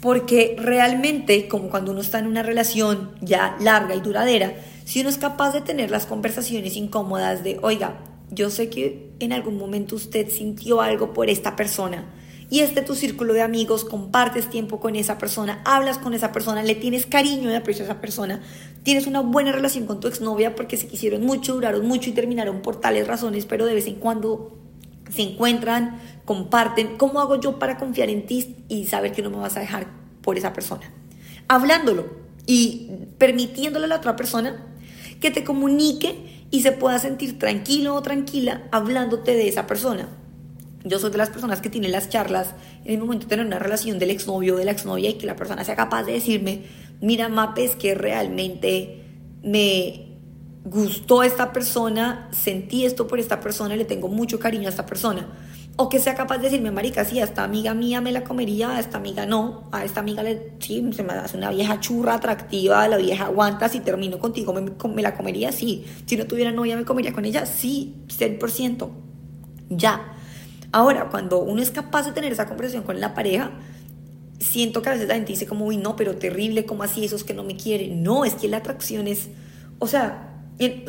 Porque 0.00 0.56
realmente, 0.58 1.48
como 1.48 1.70
cuando 1.70 1.92
uno 1.92 2.02
está 2.02 2.18
en 2.18 2.26
una 2.26 2.42
relación 2.42 3.12
ya 3.22 3.56
larga 3.60 3.94
y 3.94 4.00
duradera, 4.00 4.54
si 4.84 5.00
uno 5.00 5.08
es 5.08 5.16
capaz 5.16 5.52
de 5.52 5.62
tener 5.62 5.90
las 5.90 6.04
conversaciones 6.04 6.76
incómodas 6.76 7.42
de, 7.42 7.58
oiga, 7.62 8.00
yo 8.30 8.50
sé 8.50 8.68
que 8.68 9.10
en 9.20 9.32
algún 9.32 9.56
momento 9.56 9.96
usted 9.96 10.28
sintió 10.28 10.82
algo 10.82 11.14
por 11.14 11.30
esta 11.30 11.56
persona 11.56 12.04
y 12.50 12.60
este 12.60 12.82
tu 12.82 12.94
círculo 12.94 13.32
de 13.32 13.42
amigos, 13.42 13.84
compartes 13.84 14.50
tiempo 14.50 14.80
con 14.80 14.96
esa 14.96 15.18
persona, 15.18 15.62
hablas 15.64 15.98
con 15.98 16.14
esa 16.14 16.32
persona, 16.32 16.62
le 16.62 16.74
tienes 16.74 17.06
cariño 17.06 17.50
y 17.50 17.54
aprecio 17.54 17.84
a 17.84 17.88
esa 17.88 18.00
persona, 18.00 18.42
tienes 18.82 19.06
una 19.06 19.20
buena 19.20 19.52
relación 19.52 19.86
con 19.86 20.00
tu 20.00 20.08
exnovia 20.08 20.54
porque 20.54 20.76
se 20.76 20.86
quisieron 20.86 21.22
mucho, 21.22 21.54
duraron 21.54 21.86
mucho 21.86 22.10
y 22.10 22.12
terminaron 22.12 22.62
por 22.62 22.80
tales 22.80 23.06
razones, 23.06 23.46
pero 23.46 23.66
de 23.66 23.74
vez 23.74 23.86
en 23.86 23.96
cuando 23.96 24.56
se 25.10 25.22
encuentran, 25.22 26.00
comparten. 26.24 26.96
¿Cómo 26.96 27.20
hago 27.20 27.40
yo 27.40 27.58
para 27.58 27.78
confiar 27.78 28.10
en 28.10 28.26
ti 28.26 28.56
y 28.68 28.86
saber 28.86 29.12
que 29.12 29.22
no 29.22 29.30
me 29.30 29.36
vas 29.36 29.56
a 29.56 29.60
dejar 29.60 29.86
por 30.22 30.38
esa 30.38 30.52
persona? 30.52 30.90
Hablándolo 31.48 32.06
y 32.46 32.90
permitiéndole 33.18 33.86
a 33.86 33.88
la 33.88 33.96
otra 33.96 34.16
persona 34.16 34.66
que 35.20 35.30
te 35.30 35.44
comunique 35.44 36.46
y 36.50 36.62
se 36.62 36.72
pueda 36.72 36.98
sentir 36.98 37.38
tranquilo 37.38 37.94
o 37.94 38.02
tranquila 38.02 38.62
hablándote 38.70 39.34
de 39.34 39.48
esa 39.48 39.66
persona. 39.66 40.08
Yo 40.84 40.98
soy 40.98 41.10
de 41.10 41.18
las 41.18 41.30
personas 41.30 41.62
que 41.62 41.70
tienen 41.70 41.92
las 41.92 42.10
charlas 42.10 42.54
en 42.84 42.94
el 42.94 43.00
momento 43.00 43.24
de 43.24 43.30
tener 43.30 43.46
una 43.46 43.58
relación 43.58 43.98
del 43.98 44.10
exnovio 44.10 44.54
o 44.54 44.58
de 44.58 44.66
la 44.66 44.72
exnovia 44.72 45.08
y 45.08 45.14
que 45.14 45.26
la 45.26 45.34
persona 45.34 45.64
sea 45.64 45.76
capaz 45.76 46.04
de 46.04 46.12
decirme, 46.12 46.64
mira, 47.00 47.30
Mapes, 47.30 47.74
que 47.74 47.94
realmente 47.94 49.02
me 49.42 50.14
gustó 50.64 51.22
esta 51.22 51.52
persona, 51.52 52.28
sentí 52.32 52.84
esto 52.84 53.06
por 53.06 53.18
esta 53.18 53.40
persona, 53.40 53.76
le 53.76 53.86
tengo 53.86 54.08
mucho 54.08 54.38
cariño 54.38 54.66
a 54.66 54.70
esta 54.70 54.84
persona. 54.84 55.26
O 55.76 55.88
que 55.88 55.98
sea 55.98 56.14
capaz 56.14 56.36
de 56.36 56.44
decirme, 56.44 56.70
marica, 56.70 57.04
sí, 57.04 57.18
a 57.18 57.24
esta 57.24 57.44
amiga 57.44 57.74
mía 57.74 58.02
me 58.02 58.12
la 58.12 58.22
comería, 58.22 58.76
a 58.76 58.80
esta 58.80 58.98
amiga 58.98 59.24
no, 59.26 59.68
a 59.72 59.84
esta 59.84 60.00
amiga 60.00 60.22
le, 60.22 60.52
sí, 60.60 60.88
se 60.94 61.02
me 61.02 61.14
hace 61.14 61.36
una 61.36 61.50
vieja 61.50 61.80
churra 61.80 62.14
atractiva, 62.14 62.86
la 62.88 62.98
vieja 62.98 63.24
aguanta, 63.24 63.68
si 63.68 63.80
termino 63.80 64.18
contigo 64.18 64.52
me, 64.52 64.60
me 64.62 65.02
la 65.02 65.16
comería, 65.16 65.50
sí. 65.50 65.84
Si 66.06 66.16
no 66.16 66.26
tuviera 66.26 66.52
novia 66.52 66.76
me 66.76 66.84
comería 66.84 67.12
con 67.12 67.24
ella, 67.24 67.46
sí, 67.46 68.04
100%. 68.08 68.90
Ya. 69.70 70.13
Ahora, 70.74 71.08
cuando 71.08 71.38
uno 71.38 71.62
es 71.62 71.70
capaz 71.70 72.04
de 72.04 72.10
tener 72.10 72.32
esa 72.32 72.46
conversación 72.48 72.82
con 72.82 72.98
la 72.98 73.14
pareja, 73.14 73.52
siento 74.40 74.82
que 74.82 74.88
a 74.88 74.92
veces 74.94 75.06
la 75.06 75.14
gente 75.14 75.30
dice 75.30 75.46
como, 75.46 75.66
uy, 75.66 75.76
no, 75.76 75.94
pero 75.94 76.16
terrible, 76.16 76.66
como 76.66 76.82
así, 76.82 77.04
esos 77.04 77.22
que 77.22 77.32
no 77.32 77.44
me 77.44 77.54
quieren. 77.54 78.02
No, 78.02 78.24
es 78.24 78.34
que 78.34 78.48
la 78.48 78.56
atracción 78.56 79.06
es, 79.06 79.28
o 79.78 79.86
sea, 79.86 80.34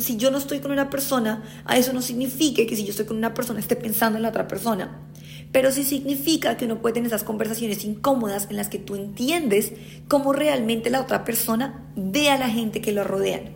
si 0.00 0.16
yo 0.16 0.32
no 0.32 0.38
estoy 0.38 0.58
con 0.58 0.72
una 0.72 0.90
persona, 0.90 1.44
a 1.66 1.78
eso 1.78 1.92
no 1.92 2.02
significa 2.02 2.66
que 2.66 2.74
si 2.74 2.82
yo 2.82 2.90
estoy 2.90 3.06
con 3.06 3.16
una 3.16 3.32
persona 3.32 3.60
esté 3.60 3.76
pensando 3.76 4.16
en 4.16 4.24
la 4.24 4.30
otra 4.30 4.48
persona. 4.48 5.02
Pero 5.52 5.70
sí 5.70 5.84
significa 5.84 6.56
que 6.56 6.64
uno 6.64 6.82
puede 6.82 6.94
tener 6.94 7.06
esas 7.06 7.22
conversaciones 7.22 7.84
incómodas 7.84 8.48
en 8.50 8.56
las 8.56 8.68
que 8.68 8.80
tú 8.80 8.96
entiendes 8.96 9.72
cómo 10.08 10.32
realmente 10.32 10.90
la 10.90 11.00
otra 11.00 11.24
persona 11.24 11.86
ve 11.94 12.28
a 12.30 12.38
la 12.38 12.48
gente 12.48 12.80
que 12.80 12.90
lo 12.90 13.04
rodean. 13.04 13.55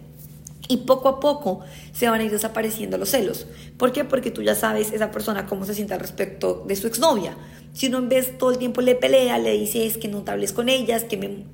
Y 0.71 0.77
poco 0.77 1.09
a 1.09 1.19
poco 1.19 1.62
se 1.93 2.09
van 2.09 2.21
a 2.21 2.23
ir 2.23 2.31
desapareciendo 2.31 2.97
los 2.97 3.09
celos. 3.09 3.49
¿Por 3.77 3.91
qué? 3.91 4.05
Porque 4.05 4.31
tú 4.31 4.41
ya 4.41 4.55
sabes 4.55 4.93
esa 4.93 5.11
persona 5.11 5.45
cómo 5.45 5.65
se 5.65 5.75
siente 5.75 5.95
al 5.95 6.00
respecto 6.00 6.62
de 6.65 6.77
su 6.77 6.87
exnovia. 6.87 7.37
Si 7.73 7.89
uno 7.89 7.99
en 7.99 8.09
vez 8.09 8.39
todo 8.39 8.53
el 8.53 8.59
tiempo 8.59 8.81
le 8.81 8.95
pelea, 8.95 9.37
le 9.39 9.59
dice 9.59 9.85
es 9.85 9.99
que 9.99 10.07
no 10.07 10.23
te 10.23 10.31
hables 10.31 10.53
con 10.53 10.69
ellas, 10.69 11.03
que 11.03 11.17
me... 11.17 11.45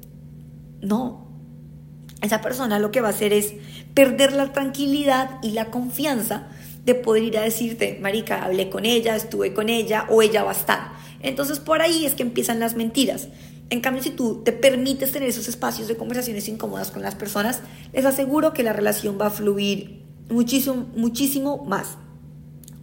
No, 0.83 1.27
esa 2.21 2.43
persona 2.43 2.79
lo 2.79 2.91
que 2.91 3.01
va 3.01 3.09
a 3.09 3.13
hacer 3.13 3.33
es 3.33 3.55
perder 3.95 4.35
la 4.35 4.53
tranquilidad 4.53 5.39
y 5.43 5.53
la 5.53 5.71
confianza 5.71 6.49
de 6.85 6.95
poder 6.95 7.23
ir 7.23 7.39
a 7.39 7.43
decirte, 7.43 7.99
Marica, 8.03 8.45
hablé 8.45 8.69
con 8.69 8.85
ella, 8.85 9.17
estuve 9.17 9.55
con 9.55 9.71
ella 9.71 10.05
o 10.11 10.21
ella 10.21 10.43
va 10.43 10.51
a 10.51 10.55
estar. 10.55 10.93
Entonces 11.23 11.59
por 11.59 11.81
ahí 11.81 12.05
es 12.05 12.15
que 12.15 12.23
empiezan 12.23 12.61
las 12.61 12.77
mentiras. 12.77 13.29
En 13.69 13.81
cambio, 13.81 14.03
si 14.03 14.11
tú 14.11 14.43
te 14.45 14.53
permites 14.53 15.11
tener 15.11 15.29
esos 15.29 15.49
espacios 15.49 15.89
de 15.89 15.97
conversaciones 15.97 16.49
incómodas 16.49 16.91
con 16.93 17.03
las 17.03 17.17
personas, 17.17 17.63
les 17.93 18.05
aseguro 18.05 18.53
que 18.53 18.63
la 18.63 18.73
relación 18.73 19.19
va 19.21 19.27
a 19.27 19.31
fluir 19.31 20.05
muchísimo, 20.31 20.87
muchísimo 20.95 21.65
más. 21.65 21.97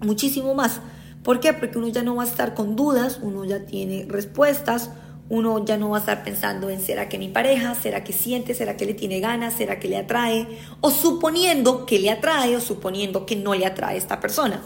Muchísimo 0.02 0.54
más. 0.54 0.82
¿Por 1.24 1.40
qué? 1.40 1.54
Porque 1.54 1.78
uno 1.78 1.88
ya 1.88 2.04
no 2.04 2.16
va 2.16 2.24
a 2.24 2.28
estar 2.28 2.54
con 2.54 2.76
dudas, 2.76 3.20
uno 3.22 3.46
ya 3.46 3.66
tiene 3.66 4.06
respuestas, 4.10 4.90
uno 5.30 5.64
ya 5.64 5.78
no 5.78 5.92
va 5.92 5.98
a 5.98 6.00
estar 6.02 6.24
pensando 6.24 6.70
en 6.70 6.82
será 6.82 7.08
que 7.08 7.18
mi 7.18 7.30
pareja, 7.30 7.76
será 7.76 8.04
que 8.04 8.12
siente, 8.12 8.54
será 8.54 8.76
que 8.76 8.86
le 8.86 8.94
tiene 8.94 9.22
ganas, 9.22 9.54
será 9.54 9.80
que 9.80 9.88
le 9.88 9.96
atrae, 9.96 10.48
o 10.82 10.92
suponiendo 10.92 11.86
que 11.86 12.00
le 12.00 12.12
atrae 12.12 12.58
o 12.58 12.62
suponiendo 12.62 13.26
que 13.26 13.38
no 13.38 13.56
le 13.56 13.66
atrae 13.66 13.98
esta 13.98 14.20
persona. 14.20 14.62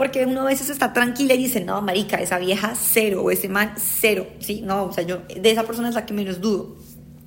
Porque 0.00 0.24
uno 0.24 0.40
a 0.40 0.44
veces 0.44 0.70
está 0.70 0.94
tranquila 0.94 1.34
y 1.34 1.36
dice, 1.36 1.62
no, 1.62 1.82
marica, 1.82 2.16
esa 2.16 2.38
vieja 2.38 2.72
cero, 2.74 3.20
o 3.22 3.30
ese 3.30 3.50
man 3.50 3.74
cero, 3.76 4.26
¿sí? 4.38 4.62
No, 4.62 4.84
o 4.84 4.92
sea, 4.94 5.04
yo 5.04 5.18
de 5.18 5.50
esa 5.50 5.64
persona 5.64 5.90
es 5.90 5.94
la 5.94 6.06
que 6.06 6.14
menos 6.14 6.40
dudo. 6.40 6.74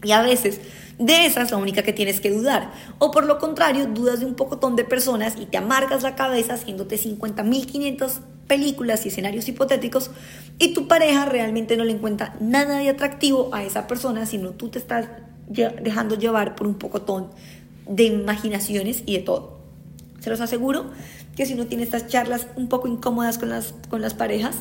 Y 0.04 0.12
a 0.12 0.24
veces 0.24 0.60
de 0.98 1.28
esa 1.28 1.44
es 1.44 1.52
la 1.52 1.58
única 1.58 1.84
que 1.84 1.94
tienes 1.94 2.20
que 2.20 2.32
dudar. 2.32 2.72
O 2.98 3.12
por 3.12 3.26
lo 3.26 3.38
contrario, 3.38 3.86
dudas 3.86 4.22
de 4.22 4.26
un 4.26 4.34
pocotón 4.34 4.76
de 4.76 4.86
personas 4.86 5.36
y 5.40 5.46
te 5.46 5.58
amargas 5.58 6.02
la 6.02 6.16
cabeza 6.16 6.56
haciéndote 6.56 6.96
50.500 6.96 8.22
películas 8.48 9.06
y 9.06 9.10
escenarios 9.10 9.48
hipotéticos 9.48 10.10
y 10.58 10.74
tu 10.74 10.88
pareja 10.88 11.26
realmente 11.26 11.78
no 11.78 11.84
le 11.84 11.92
encuentra 11.92 12.36
nada 12.40 12.80
de 12.80 12.90
atractivo 12.90 13.54
a 13.54 13.64
esa 13.64 13.86
persona, 13.86 14.26
sino 14.26 14.50
tú 14.50 14.70
te 14.70 14.80
estás 14.80 15.10
dejando 15.48 16.16
llevar 16.16 16.56
por 16.56 16.66
un 16.66 16.74
pocotón 16.74 17.30
de 17.88 18.06
imaginaciones 18.06 19.04
y 19.06 19.18
de 19.18 19.20
todo. 19.20 19.60
Se 20.22 20.32
los 20.32 20.42
aseguro 20.42 20.86
que 21.36 21.46
si 21.46 21.54
uno 21.54 21.68
tiene 21.68 21.84
estas 21.84 22.08
charlas 22.08 22.48
un 22.56 22.70
poco 22.70 22.88
incómodas 22.88 23.38
con 23.38 23.50
las, 23.50 23.74
con 23.90 24.02
las 24.02 24.14
parejas, 24.14 24.58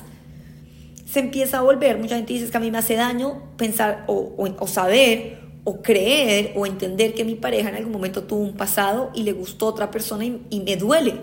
se 1.04 1.20
empieza 1.20 1.58
a 1.58 1.60
volver, 1.60 1.98
mucha 1.98 2.16
gente 2.16 2.32
dice 2.32 2.50
que 2.50 2.56
a 2.56 2.60
mí 2.60 2.70
me 2.70 2.78
hace 2.78 2.94
daño 2.94 3.42
pensar 3.56 4.04
o, 4.06 4.34
o 4.36 4.66
saber 4.66 5.42
o 5.64 5.82
creer 5.82 6.52
o 6.56 6.66
entender 6.66 7.14
que 7.14 7.24
mi 7.24 7.34
pareja 7.34 7.68
en 7.68 7.76
algún 7.76 7.92
momento 7.92 8.24
tuvo 8.24 8.40
un 8.40 8.54
pasado 8.54 9.10
y 9.14 9.22
le 9.22 9.32
gustó 9.32 9.66
otra 9.66 9.90
persona 9.90 10.24
y, 10.24 10.60
me 10.60 10.76
duele. 10.76 11.20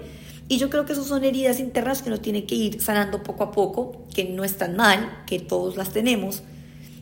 Y 0.48 0.58
yo 0.58 0.70
creo 0.70 0.86
que 0.86 0.94
esas 0.94 1.06
son 1.06 1.24
heridas 1.24 1.60
internas 1.60 2.01
que 2.01 2.10
uno 2.10 2.20
tiene 2.20 2.46
que 2.46 2.56
ir 2.56 2.82
sanando 2.82 3.22
poco 3.22 3.44
a 3.44 3.51
poco, 3.51 4.06
que 4.13 4.25
no 4.25 4.44
están 4.44 4.75
mal, 4.75 5.24
que 5.27 5.39
todos 5.39 5.75
las 5.77 5.91
tenemos, 5.91 6.41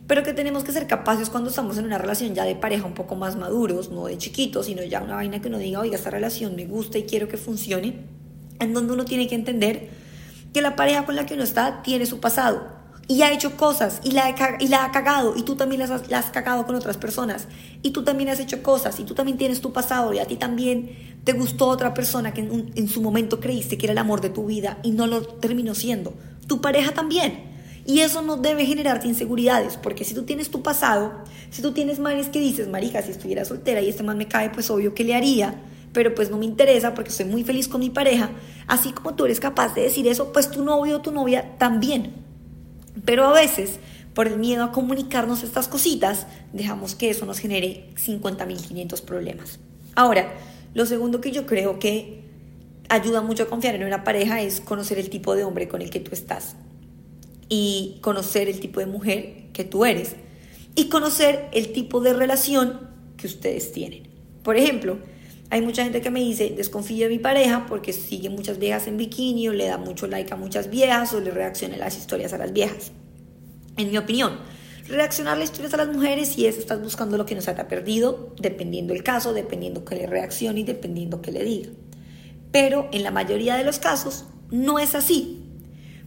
pero 0.05 0.23
que 0.23 0.33
tenemos 0.33 0.63
que 0.63 0.71
ser 0.71 0.87
capaces 0.87 1.29
cuando 1.29 1.49
estamos 1.49 1.77
en 1.77 1.85
una 1.85 1.97
relación 1.97 2.33
ya 2.33 2.43
de 2.43 2.55
pareja 2.55 2.85
un 2.85 2.93
poco 2.93 3.15
más 3.15 3.35
maduros, 3.35 3.89
no 3.89 4.07
de 4.07 4.17
chiquitos, 4.17 4.65
sino 4.65 4.83
ya 4.83 5.01
una 5.01 5.15
vaina 5.15 5.41
que 5.41 5.47
uno 5.47 5.59
diga, 5.59 5.79
oiga, 5.79 5.95
esta 5.95 6.09
relación 6.09 6.55
me 6.55 6.65
gusta 6.65 6.97
y 6.97 7.03
quiero 7.03 7.27
que 7.27 7.37
funcione, 7.37 8.16
en 8.59 8.73
donde 8.73 8.93
uno 8.93 9.05
tiene 9.05 9.27
que 9.27 9.35
entender 9.35 9.89
que 10.53 10.61
la 10.61 10.75
pareja 10.75 11.05
con 11.05 11.15
la 11.15 11.25
que 11.25 11.33
uno 11.33 11.43
está 11.43 11.81
tiene 11.83 12.05
su 12.05 12.19
pasado 12.19 12.77
y 13.07 13.21
ha 13.21 13.31
hecho 13.31 13.55
cosas 13.55 14.01
y 14.03 14.11
la, 14.11 14.35
y 14.59 14.67
la 14.67 14.83
ha 14.83 14.91
cagado 14.91 15.35
y 15.37 15.43
tú 15.43 15.55
también 15.55 15.79
las 15.79 15.91
has, 15.91 16.31
cagado 16.31 16.65
con 16.65 16.75
otras 16.75 16.97
personas 16.97 17.47
y 17.81 17.91
tú 17.91 18.03
también 18.03 18.29
has 18.29 18.39
hecho 18.39 18.61
cosas 18.61 18.99
y 18.99 19.03
tú 19.03 19.13
también 19.13 19.37
tienes 19.37 19.61
tu 19.61 19.71
pasado 19.71 20.13
y 20.13 20.19
a 20.19 20.25
ti 20.25 20.35
también 20.35 21.19
te 21.23 21.33
gustó 21.33 21.67
otra 21.67 21.93
persona 21.93 22.33
que 22.33 22.41
en, 22.41 22.71
en 22.75 22.87
su 22.89 23.01
momento 23.01 23.39
creíste 23.39 23.77
que 23.77 23.85
era 23.85 23.93
el 23.93 23.97
amor 23.97 24.19
de 24.21 24.29
tu 24.29 24.45
vida 24.45 24.79
y 24.83 24.91
no 24.91 25.07
lo 25.07 25.21
terminó 25.21 25.73
siendo. 25.73 26.13
Tu 26.47 26.61
pareja 26.61 26.91
también. 26.91 27.47
Y 27.85 28.01
eso 28.01 28.21
no 28.21 28.35
debe 28.35 28.65
generarte 28.65 29.07
inseguridades, 29.07 29.77
porque 29.77 30.03
si 30.03 30.13
tú 30.13 30.23
tienes 30.23 30.49
tu 30.49 30.61
pasado, 30.61 31.23
si 31.51 31.61
tú 31.61 31.71
tienes 31.71 31.99
manes 31.99 32.27
que 32.27 32.39
dices, 32.39 32.67
marica, 32.67 33.01
si 33.01 33.11
estuviera 33.11 33.45
soltera 33.45 33.79
y 33.79 33.87
este 33.87 34.03
man 34.03 34.17
me 34.17 34.27
cae, 34.27 34.49
pues 34.49 34.69
obvio 34.69 34.93
que 34.93 35.05
le 35.05 35.15
haría, 35.15 35.55
pero 35.97 36.13
pues 36.13 36.29
no 36.29 36.37
me 36.37 36.45
interesa 36.45 36.93
porque 36.93 37.09
estoy 37.09 37.25
muy 37.25 37.43
feliz 37.43 37.67
con 37.67 37.79
mi 37.79 37.89
pareja, 37.89 38.29
así 38.67 38.91
como 38.91 39.15
tú 39.15 39.25
eres 39.25 39.39
capaz 39.39 39.73
de 39.73 39.81
decir 39.81 40.07
eso, 40.07 40.31
pues 40.31 40.51
tu 40.51 40.63
novio 40.63 40.97
o 40.97 41.01
tu 41.01 41.11
novia 41.11 41.57
también. 41.57 42.13
Pero 43.03 43.25
a 43.25 43.33
veces, 43.33 43.79
por 44.13 44.27
el 44.27 44.37
miedo 44.37 44.63
a 44.63 44.71
comunicarnos 44.71 45.41
estas 45.41 45.67
cositas, 45.67 46.27
dejamos 46.53 46.93
que 46.93 47.09
eso 47.09 47.25
nos 47.25 47.39
genere 47.39 47.89
50.500 47.95 49.01
problemas. 49.01 49.57
Ahora, 49.95 50.35
lo 50.75 50.85
segundo 50.85 51.19
que 51.19 51.31
yo 51.31 51.47
creo 51.47 51.79
que 51.79 52.21
ayuda 52.89 53.23
mucho 53.23 53.41
a 53.41 53.47
confiar 53.47 53.73
en 53.73 53.83
una 53.83 54.03
pareja 54.03 54.39
es 54.39 54.61
conocer 54.61 54.99
el 54.99 55.09
tipo 55.09 55.35
de 55.35 55.45
hombre 55.45 55.67
con 55.67 55.81
el 55.81 55.89
que 55.89 55.99
tú 55.99 56.11
estás 56.13 56.57
y 57.49 57.97
conocer 58.01 58.49
el 58.49 58.59
tipo 58.59 58.79
de 58.79 58.85
mujer 58.85 59.47
que 59.51 59.63
tú 59.63 59.83
eres 59.83 60.15
y 60.75 60.89
conocer 60.89 61.49
el 61.53 61.73
tipo 61.73 62.01
de 62.01 62.13
relación 62.13 62.81
que 63.17 63.25
ustedes 63.25 63.71
tienen. 63.71 64.07
Por 64.43 64.57
ejemplo, 64.57 64.99
hay 65.49 65.61
mucha 65.61 65.83
gente 65.83 66.01
que 66.01 66.09
me 66.09 66.19
dice, 66.19 66.53
desconfío 66.55 67.05
de 67.05 67.09
mi 67.09 67.19
pareja 67.19 67.65
porque 67.67 67.93
sigue 67.93 68.29
muchas 68.29 68.59
viejas 68.59 68.87
en 68.87 68.97
bikini 68.97 69.47
o 69.47 69.53
le 69.53 69.67
da 69.67 69.77
mucho 69.77 70.07
like 70.07 70.33
a 70.33 70.37
muchas 70.37 70.69
viejas 70.69 71.13
o 71.13 71.21
le 71.21 71.31
reacciona 71.31 71.77
las 71.77 71.97
historias 71.97 72.33
a 72.33 72.37
las 72.37 72.51
viejas. 72.51 72.91
En 73.77 73.89
mi 73.89 73.97
opinión, 73.97 74.39
reaccionar 74.89 75.37
las 75.37 75.51
historias 75.51 75.73
a 75.73 75.77
las 75.77 75.87
mujeres 75.87 76.29
si 76.29 76.45
es 76.45 76.57
estás 76.57 76.81
buscando 76.81 77.17
lo 77.17 77.25
que 77.25 77.35
no 77.35 77.41
se 77.41 77.53
te 77.53 77.61
ha 77.61 77.67
perdido, 77.67 78.33
dependiendo 78.41 78.93
el 78.93 79.03
caso, 79.03 79.33
dependiendo 79.33 79.85
que 79.85 79.95
le 79.95 80.07
reaccione 80.07 80.61
y 80.61 80.63
dependiendo 80.63 81.21
que 81.21 81.31
le 81.31 81.43
diga. 81.45 81.69
Pero 82.51 82.89
en 82.91 83.03
la 83.03 83.11
mayoría 83.11 83.55
de 83.55 83.63
los 83.63 83.79
casos 83.79 84.25
no 84.51 84.79
es 84.79 84.95
así. 84.95 85.43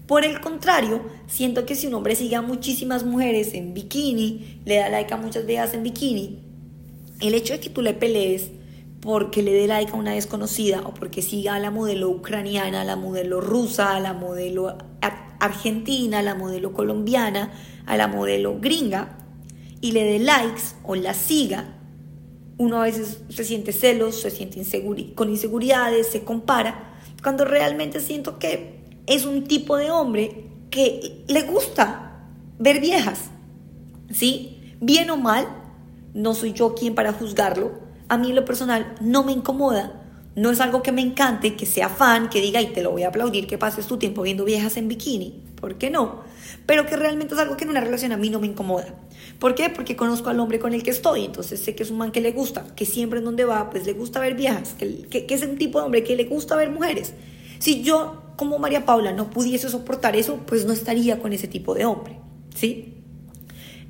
Por 0.07 0.25
el 0.25 0.41
contrario, 0.41 1.03
siento 1.29 1.65
que 1.65 1.77
si 1.77 1.87
un 1.87 1.95
hombre 1.95 2.15
sigue 2.15 2.37
a 2.37 2.43
muchísimas 2.43 3.05
mujeres 3.05 3.55
en 3.55 3.73
bikini, 3.73 4.61
le 4.67 4.77
da 4.77 4.89
like 4.91 5.15
a 5.15 5.17
muchas 5.17 5.47
viejas 5.47 5.73
en 5.73 5.83
bikini, 5.83 6.41
el 7.21 7.35
hecho 7.35 7.55
de 7.55 7.61
que 7.61 7.71
tú 7.71 7.81
le 7.81 7.95
pelees 7.95 8.51
porque 9.01 9.43
le 9.43 9.53
dé 9.53 9.67
like 9.67 9.93
a 9.93 9.97
una 9.97 10.13
desconocida 10.13 10.83
o 10.83 10.93
porque 10.93 11.23
siga 11.23 11.55
a 11.55 11.59
la 11.59 11.71
modelo 11.71 12.11
ucraniana, 12.11 12.83
a 12.83 12.85
la 12.85 12.97
modelo 12.97 13.41
rusa, 13.41 13.97
a 13.97 14.01
la 14.01 14.13
modelo 14.13 14.77
argentina, 15.41 16.19
a 16.19 16.23
la 16.23 16.35
modelo 16.35 16.73
colombiana, 16.73 17.53
a 17.87 17.97
la 17.97 18.09
modelo 18.09 18.61
gringa 18.61 19.19
y 19.81 19.93
le 19.93 20.05
dé 20.05 20.19
likes 20.19 20.75
o 20.85 20.95
la 20.95 21.15
siga, 21.15 21.77
uno 22.59 22.83
a 22.83 22.85
veces 22.85 23.23
se 23.31 23.45
siente 23.45 23.73
celos, 23.73 24.21
se 24.21 24.31
siente 24.31 24.63
con 25.15 25.31
inseguridades, 25.31 26.09
se 26.09 26.25
compara, 26.25 26.95
cuando 27.23 27.47
realmente 27.47 28.01
siento 28.01 28.39
que 28.39 28.81
es 29.07 29.25
un 29.25 29.45
tipo 29.45 29.79
de 29.79 29.91
hombre 29.91 30.45
que 30.71 31.25
le 31.27 31.43
gusta 31.43 32.27
ver 32.59 32.81
viejas, 32.81 33.31
¿sí? 34.11 34.75
Bien 34.79 35.09
o 35.09 35.17
mal, 35.17 35.49
no 36.13 36.35
soy 36.35 36.53
yo 36.53 36.75
quien 36.75 36.95
para 36.95 37.15
juzgarlo, 37.15 37.73
a 38.11 38.19
mí 38.19 38.33
lo 38.33 38.45
personal 38.45 38.97
no 39.01 39.23
me 39.23 39.31
incomoda, 39.31 39.93
no 40.35 40.51
es 40.51 40.61
algo 40.61 40.83
que 40.83 40.91
me 40.91 41.01
encante, 41.01 41.55
que 41.55 41.65
sea 41.65 41.89
fan, 41.89 42.29
que 42.29 42.41
diga 42.41 42.61
y 42.61 42.73
te 42.73 42.83
lo 42.83 42.91
voy 42.91 43.05
a 43.05 43.09
aplaudir, 43.09 43.47
que 43.47 43.57
pases 43.57 43.87
tu 43.87 43.99
tiempo 43.99 44.23
viendo 44.23 44.45
viejas 44.45 44.77
en 44.77 44.89
bikini, 44.89 45.45
¿por 45.61 45.79
qué 45.79 45.91
no? 45.91 46.23
Pero 46.67 46.87
que 46.87 46.97
realmente 46.97 47.35
es 47.35 47.41
algo 47.41 47.57
que 47.57 47.63
en 47.63 47.71
una 47.71 47.81
relación 47.81 48.11
a 48.11 48.17
mí 48.17 48.29
no 48.29 48.41
me 48.41 48.49
incomoda. 48.49 48.97
¿Por 49.39 49.55
qué? 49.55 49.71
Porque 49.71 49.95
conozco 49.95 50.29
al 50.29 50.41
hombre 50.41 50.59
con 50.59 50.75
el 50.75 50.83
que 50.83 50.91
estoy, 50.91 51.25
entonces 51.25 51.61
sé 51.61 51.77
que 51.77 51.85
es 51.85 51.93
un 51.93 51.99
man 51.99 52.11
que 52.11 52.21
le 52.21 52.33
gusta, 52.33 52.67
que 52.75 52.85
siempre 52.85 53.21
en 53.21 53.27
donde 53.27 53.45
va, 53.45 53.71
pues 53.71 53.87
le 53.87 53.93
gusta 53.93 54.19
ver 54.19 54.35
viejas, 54.35 54.75
que, 54.77 55.07
que 55.09 55.33
es 55.33 55.43
un 55.45 55.57
tipo 55.57 55.79
de 55.79 55.85
hombre 55.85 56.03
que 56.03 56.17
le 56.17 56.25
gusta 56.25 56.57
ver 56.57 56.71
mujeres. 56.71 57.13
Si 57.61 57.83
yo, 57.83 58.23
como 58.35 58.59
María 58.59 58.85
Paula, 58.85 59.13
no 59.13 59.31
pudiese 59.31 59.69
soportar 59.69 60.17
eso, 60.17 60.41
pues 60.49 60.65
no 60.65 60.73
estaría 60.73 61.21
con 61.21 61.33
ese 61.33 61.47
tipo 61.47 61.75
de 61.75 61.85
hombre, 61.85 62.19
¿sí? 62.57 62.95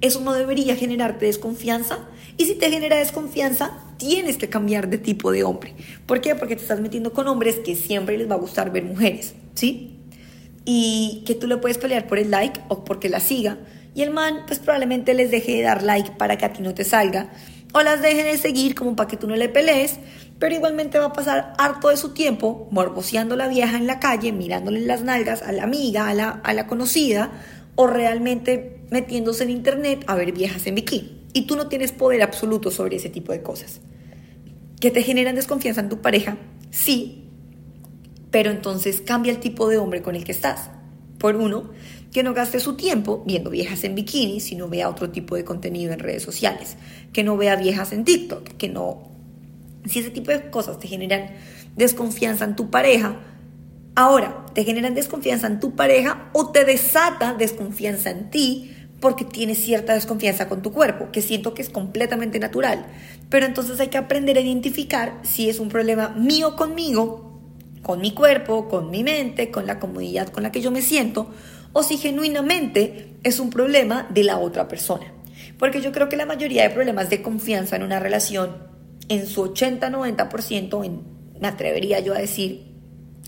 Eso 0.03 0.21
no 0.21 0.35
debería 0.35 0.77
generarte 0.77 1.25
desconfianza, 1.25 2.01
y 2.37 2.45
si 2.45 2.55
te 2.55 2.71
genera 2.71 2.97
desconfianza, 2.97 3.90
tienes 4.01 4.39
que 4.39 4.49
cambiar 4.49 4.89
de 4.89 4.97
tipo 4.97 5.31
de 5.31 5.45
hombre. 5.45 5.75
¿Por 6.07 6.23
qué? 6.23 6.35
Porque 6.35 6.57
te 6.57 6.63
estás 6.63 6.81
metiendo 6.81 7.13
con 7.13 7.29
hombres 7.29 7.57
que 7.57 7.77
siempre 7.77 8.17
les 8.17 8.29
va 8.29 8.35
a 8.35 8.39
gustar 8.39 8.73
ver 8.73 8.83
mujeres, 8.83 9.35
¿sí? 9.55 9.99
Y 10.65 11.23
que 11.27 11.35
tú 11.35 11.47
le 11.47 11.59
puedes 11.59 11.77
pelear 11.77 12.07
por 12.07 12.19
el 12.19 12.31
like 12.31 12.61
o 12.69 12.83
porque 12.83 13.11
la 13.11 13.21
siga. 13.21 13.59
Y 13.95 14.01
el 14.01 14.11
man, 14.11 14.45
pues 14.47 14.59
probablemente 14.59 15.13
les 15.13 15.31
deje 15.31 15.57
de 15.57 15.63
dar 15.63 15.83
like 15.83 16.13
para 16.13 16.39
que 16.39 16.47
a 16.47 16.53
ti 16.53 16.63
no 16.63 16.73
te 16.73 16.83
salga. 16.83 17.31
O 17.75 17.83
las 17.83 18.01
deje 18.01 18.25
de 18.25 18.39
seguir 18.39 18.75
como 18.75 18.97
para 18.97 19.07
que 19.07 19.19
tú 19.19 19.29
no 19.29 19.37
le 19.37 19.51
pelees. 19.51 19.99
Pero 20.39 20.55
igualmente 20.55 20.99
va 20.99 21.07
a 21.07 21.13
pasar 21.13 21.53
harto 21.59 21.91
de 21.91 21.99
su 21.99 22.15
tiempo 22.15 22.69
morboseando 22.71 23.35
a 23.35 23.39
la 23.39 23.49
vieja 23.49 23.77
en 23.77 23.87
la 23.87 24.01
calle, 24.01 24.33
mirándole 24.33 24.81
las 24.81 25.03
nalgas 25.03 25.43
a 25.43 25.53
la 25.53 25.65
amiga, 25.65 26.09
a 26.09 26.15
la, 26.15 26.31
a 26.31 26.55
la 26.55 26.67
conocida. 26.67 27.33
O 27.75 27.87
realmente 27.87 28.81
metiéndose 28.91 29.45
en 29.45 29.51
internet 29.51 30.05
a 30.07 30.15
ver 30.15 30.33
viejas 30.33 30.67
en 30.67 30.77
bikini 30.77 31.21
y 31.33 31.43
tú 31.43 31.57
no 31.57 31.69
tienes 31.69 31.93
poder 31.93 32.23
absoluto 32.23 32.71
sobre 32.71 32.97
ese 32.97 33.09
tipo 33.09 33.33
de 33.33 33.43
cosas. 33.43 33.81
¿Que 34.81 34.91
te 34.91 35.03
generan 35.03 35.35
desconfianza 35.35 35.83
en 35.83 35.89
tu 35.89 36.01
pareja? 36.01 36.39
Sí, 36.71 37.29
pero 38.31 38.51
entonces 38.51 39.01
cambia 39.01 39.33
el 39.33 39.39
tipo 39.39 39.69
de 39.69 39.79
hombre 39.79 40.03
con 40.03 40.17
el 40.17 40.25
que 40.25 40.33
estás. 40.33 40.71
Por 41.19 41.37
uno, 41.37 41.71
que 42.13 42.23
no 42.23 42.33
gaste 42.33 42.61
su 42.61 42.77
tiempo 42.77 43.23
viendo 43.27 43.51
viejas 43.51 43.85
en 43.85 43.95
bikini, 43.95 44.41
sino 44.41 44.69
vea 44.69 44.89
otro 44.89 45.11
tipo 45.11 45.37
de 45.37 45.45
contenido 45.45 45.93
en 45.93 45.99
redes 45.99 46.23
sociales, 46.23 46.77
que 47.13 47.23
no 47.23 47.37
vea 47.37 47.57
viejas 47.57 47.93
en 47.93 48.05
TikTok, 48.05 48.49
que 48.57 48.69
no... 48.69 49.11
Si 49.87 50.01
ese 50.01 50.11
tipo 50.11 50.31
de 50.31 50.51
cosas 50.51 50.79
te 50.79 50.89
generan 50.89 51.31
desconfianza 51.77 52.45
en 52.45 52.57
tu 52.57 52.71
pareja, 52.71 53.21
ahora 53.95 54.47
te 54.55 54.65
generan 54.65 54.95
desconfianza 54.95 55.47
en 55.47 55.61
tu 55.61 55.75
pareja 55.75 56.31
o 56.33 56.51
te 56.51 56.65
desata 56.65 57.35
desconfianza 57.35 58.11
en 58.11 58.31
ti, 58.31 58.75
porque 59.01 59.25
tienes 59.25 59.59
cierta 59.59 59.95
desconfianza 59.95 60.49
con 60.49 60.63
tu 60.63 60.73
cuerpo, 60.73 61.11
que 61.11 61.23
siento 61.23 61.55
que 61.55 61.63
es 61.63 61.71
completamente 61.71 62.39
natural. 62.39 62.87
Pero 63.31 63.47
entonces 63.47 63.81
hay 63.81 63.89
que 63.89 63.99
aprender 63.99 64.37
a 64.37 64.41
identificar 64.41 65.19
si 65.23 65.49
es 65.49 65.59
un 65.59 65.71
problema 65.71 66.11
mío 66.11 66.55
conmigo, 66.55 67.41
con 67.83 68.01
mi 68.01 68.13
cuerpo, 68.13 68.69
con 68.69 68.91
mi 68.91 69.03
mente, 69.03 69.51
con 69.51 69.67
la 69.67 69.79
comodidad 69.79 70.29
con 70.29 70.43
la 70.43 70.53
que 70.53 70.61
yo 70.61 70.71
me 70.71 70.83
siento, 70.83 71.31
o 71.73 71.83
si 71.83 71.97
genuinamente 71.97 73.17
es 73.23 73.41
un 73.41 73.51
problema 73.51 74.07
de 74.11 74.25
la 74.25 74.39
otra 74.39 74.69
persona. 74.69 75.13
Porque 75.59 75.81
yo 75.81 75.93
creo 75.93 76.09
que 76.09 76.17
la 76.17 76.27
mayoría 76.27 76.63
de 76.63 76.71
problemas 76.71 77.09
de 77.09 77.23
confianza 77.23 77.77
en 77.77 77.83
una 77.83 78.01
relación, 78.01 78.57
en 79.09 79.27
su 79.27 79.43
80-90%, 79.43 81.03
me 81.41 81.49
atrevería 81.49 82.01
yo 82.01 82.15
a 82.15 82.19
decir, 82.19 82.67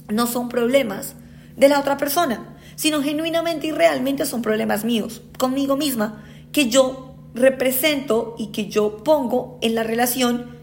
no 0.08 0.26
son 0.26 0.48
problemas 0.48 1.14
de 1.56 1.68
la 1.68 1.80
otra 1.80 1.96
persona, 1.96 2.51
sino 2.76 3.02
genuinamente 3.02 3.66
y 3.68 3.72
realmente 3.72 4.26
son 4.26 4.42
problemas 4.42 4.84
míos, 4.84 5.22
conmigo 5.38 5.76
misma, 5.76 6.24
que 6.52 6.68
yo 6.68 7.16
represento 7.34 8.34
y 8.38 8.48
que 8.48 8.68
yo 8.68 8.98
pongo 8.98 9.58
en 9.62 9.74
la 9.74 9.82
relación 9.82 10.56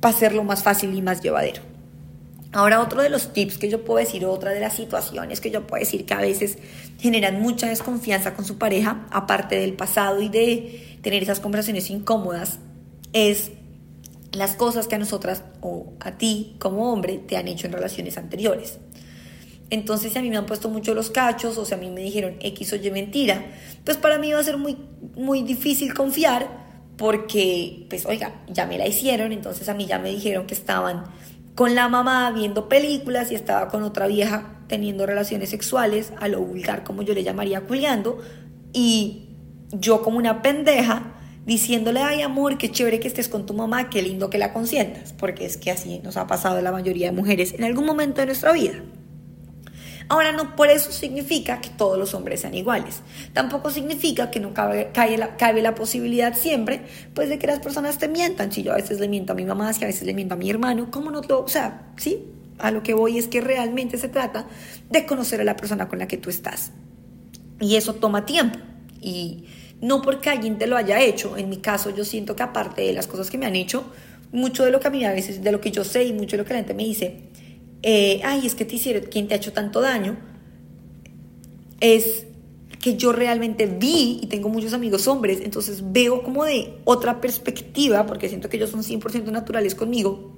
para 0.00 0.14
hacerlo 0.14 0.44
más 0.44 0.62
fácil 0.62 0.94
y 0.94 1.02
más 1.02 1.20
llevadero. 1.20 1.62
Ahora, 2.52 2.80
otro 2.80 3.02
de 3.02 3.10
los 3.10 3.32
tips 3.32 3.58
que 3.58 3.68
yo 3.68 3.84
puedo 3.84 3.98
decir, 3.98 4.24
otra 4.24 4.52
de 4.52 4.60
las 4.60 4.74
situaciones 4.74 5.40
que 5.40 5.50
yo 5.50 5.66
puedo 5.66 5.80
decir 5.80 6.06
que 6.06 6.14
a 6.14 6.18
veces 6.18 6.56
generan 7.00 7.40
mucha 7.40 7.68
desconfianza 7.68 8.34
con 8.34 8.44
su 8.44 8.58
pareja, 8.58 9.06
aparte 9.10 9.56
del 9.56 9.72
pasado 9.72 10.22
y 10.22 10.28
de 10.28 10.98
tener 11.02 11.24
esas 11.24 11.40
conversaciones 11.40 11.90
incómodas, 11.90 12.60
es 13.12 13.50
las 14.30 14.54
cosas 14.54 14.86
que 14.86 14.94
a 14.94 14.98
nosotras 14.98 15.42
o 15.60 15.94
a 15.98 16.12
ti 16.12 16.54
como 16.60 16.92
hombre 16.92 17.18
te 17.18 17.36
han 17.36 17.48
hecho 17.48 17.66
en 17.66 17.72
relaciones 17.72 18.18
anteriores. 18.18 18.78
Entonces, 19.70 20.12
si 20.12 20.18
a 20.18 20.22
mí 20.22 20.30
me 20.30 20.36
han 20.36 20.46
puesto 20.46 20.68
mucho 20.68 20.94
los 20.94 21.10
cachos 21.10 21.58
o 21.58 21.64
si 21.64 21.74
a 21.74 21.76
mí 21.76 21.90
me 21.90 22.02
dijeron 22.02 22.36
X 22.40 22.72
o 22.72 22.76
Y 22.76 22.90
mentira, 22.90 23.44
pues 23.84 23.96
para 23.96 24.18
mí 24.18 24.32
va 24.32 24.38
a 24.38 24.44
ser 24.44 24.58
muy, 24.58 24.76
muy 25.16 25.42
difícil 25.42 25.94
confiar 25.94 26.64
porque, 26.96 27.86
pues, 27.88 28.06
oiga, 28.06 28.42
ya 28.48 28.66
me 28.66 28.78
la 28.78 28.86
hicieron, 28.86 29.32
entonces 29.32 29.68
a 29.68 29.74
mí 29.74 29.86
ya 29.86 29.98
me 29.98 30.10
dijeron 30.10 30.46
que 30.46 30.54
estaban 30.54 31.04
con 31.54 31.74
la 31.74 31.88
mamá 31.88 32.30
viendo 32.32 32.68
películas 32.68 33.32
y 33.32 33.34
estaba 33.34 33.68
con 33.68 33.82
otra 33.82 34.06
vieja 34.06 34.60
teniendo 34.68 35.06
relaciones 35.06 35.50
sexuales, 35.50 36.12
a 36.20 36.28
lo 36.28 36.40
vulgar 36.40 36.84
como 36.84 37.02
yo 37.02 37.14
le 37.14 37.24
llamaría 37.24 37.62
culiando, 37.62 38.18
y 38.72 39.28
yo 39.72 40.02
como 40.02 40.18
una 40.18 40.42
pendeja 40.42 41.14
diciéndole, 41.46 42.00
ay 42.00 42.22
amor, 42.22 42.58
qué 42.58 42.70
chévere 42.70 43.00
que 43.00 43.08
estés 43.08 43.28
con 43.28 43.44
tu 43.44 43.54
mamá, 43.54 43.90
qué 43.90 44.02
lindo 44.02 44.30
que 44.30 44.38
la 44.38 44.52
consientas, 44.52 45.12
porque 45.12 45.44
es 45.44 45.56
que 45.56 45.70
así 45.70 46.00
nos 46.02 46.16
ha 46.16 46.26
pasado 46.26 46.60
la 46.60 46.72
mayoría 46.72 47.10
de 47.10 47.16
mujeres 47.16 47.54
en 47.54 47.64
algún 47.64 47.86
momento 47.86 48.20
de 48.20 48.26
nuestra 48.26 48.52
vida. 48.52 48.82
Ahora, 50.08 50.32
no 50.32 50.54
por 50.54 50.68
eso 50.68 50.92
significa 50.92 51.60
que 51.60 51.70
todos 51.70 51.98
los 51.98 52.12
hombres 52.14 52.40
sean 52.40 52.54
iguales. 52.54 53.00
Tampoco 53.32 53.70
significa 53.70 54.30
que 54.30 54.38
no 54.38 54.52
cabe, 54.52 54.90
cabe, 54.92 55.62
la, 55.62 55.74
posibilidad 55.74 56.36
siempre, 56.36 56.82
pues, 57.14 57.28
de 57.28 57.38
que 57.38 57.46
las 57.46 57.60
personas 57.60 57.98
te 57.98 58.08
mientan. 58.08 58.52
Si 58.52 58.62
yo 58.62 58.72
a 58.72 58.76
veces 58.76 59.00
le 59.00 59.08
miento 59.08 59.32
a 59.32 59.36
mi 59.36 59.44
mamá, 59.44 59.72
si 59.72 59.84
a 59.84 59.86
veces 59.86 60.04
le 60.04 60.14
miento 60.14 60.34
a 60.34 60.36
mi 60.36 60.50
hermano, 60.50 60.88
¿cómo 60.90 61.10
no 61.10 61.22
lo...? 61.22 61.40
O 61.40 61.48
sea, 61.48 61.92
¿sí? 61.96 62.24
A 62.58 62.70
lo 62.70 62.82
que 62.82 62.94
voy 62.94 63.18
es 63.18 63.28
que 63.28 63.40
realmente 63.40 63.96
se 63.96 64.08
trata 64.08 64.46
de 64.90 65.06
conocer 65.06 65.40
a 65.40 65.44
la 65.44 65.56
persona 65.56 65.88
con 65.88 65.98
la 65.98 66.06
que 66.06 66.18
tú 66.18 66.28
estás. 66.28 66.72
Y 67.60 67.76
eso 67.76 67.94
toma 67.94 68.26
tiempo. 68.26 68.58
Y 69.00 69.44
no 69.80 70.02
porque 70.02 70.30
alguien 70.30 70.58
te 70.58 70.66
lo 70.66 70.76
haya 70.76 71.00
hecho. 71.00 71.36
En 71.36 71.48
mi 71.48 71.58
caso, 71.58 71.90
yo 71.90 72.04
siento 72.04 72.36
que 72.36 72.42
aparte 72.42 72.82
de 72.82 72.92
las 72.92 73.06
cosas 73.06 73.30
que 73.30 73.38
me 73.38 73.46
han 73.46 73.56
hecho, 73.56 73.84
mucho 74.32 74.64
de 74.64 74.70
lo 74.70 74.80
que 74.80 74.88
a 74.88 74.90
mí 74.90 75.04
a 75.04 75.12
veces, 75.12 75.42
de 75.42 75.52
lo 75.52 75.60
que 75.60 75.70
yo 75.70 75.84
sé 75.84 76.04
y 76.04 76.12
mucho 76.12 76.36
de 76.36 76.42
lo 76.42 76.44
que 76.44 76.52
la 76.52 76.58
gente 76.58 76.74
me 76.74 76.84
dice, 76.84 77.20
eh, 77.86 78.22
ay, 78.24 78.46
es 78.46 78.54
que 78.54 78.64
te 78.64 78.76
hicieron, 78.76 79.04
¿quién 79.10 79.28
te 79.28 79.34
ha 79.34 79.36
hecho 79.36 79.52
tanto 79.52 79.82
daño? 79.82 80.16
Es 81.80 82.24
que 82.80 82.96
yo 82.96 83.12
realmente 83.12 83.66
vi 83.66 84.20
y 84.22 84.26
tengo 84.26 84.48
muchos 84.48 84.72
amigos 84.72 85.06
hombres, 85.06 85.40
entonces 85.42 85.82
veo 85.92 86.22
como 86.22 86.46
de 86.46 86.78
otra 86.84 87.20
perspectiva, 87.20 88.06
porque 88.06 88.30
siento 88.30 88.48
que 88.48 88.56
ellos 88.56 88.70
son 88.70 88.82
100% 88.82 89.30
naturales 89.30 89.74
conmigo, 89.74 90.32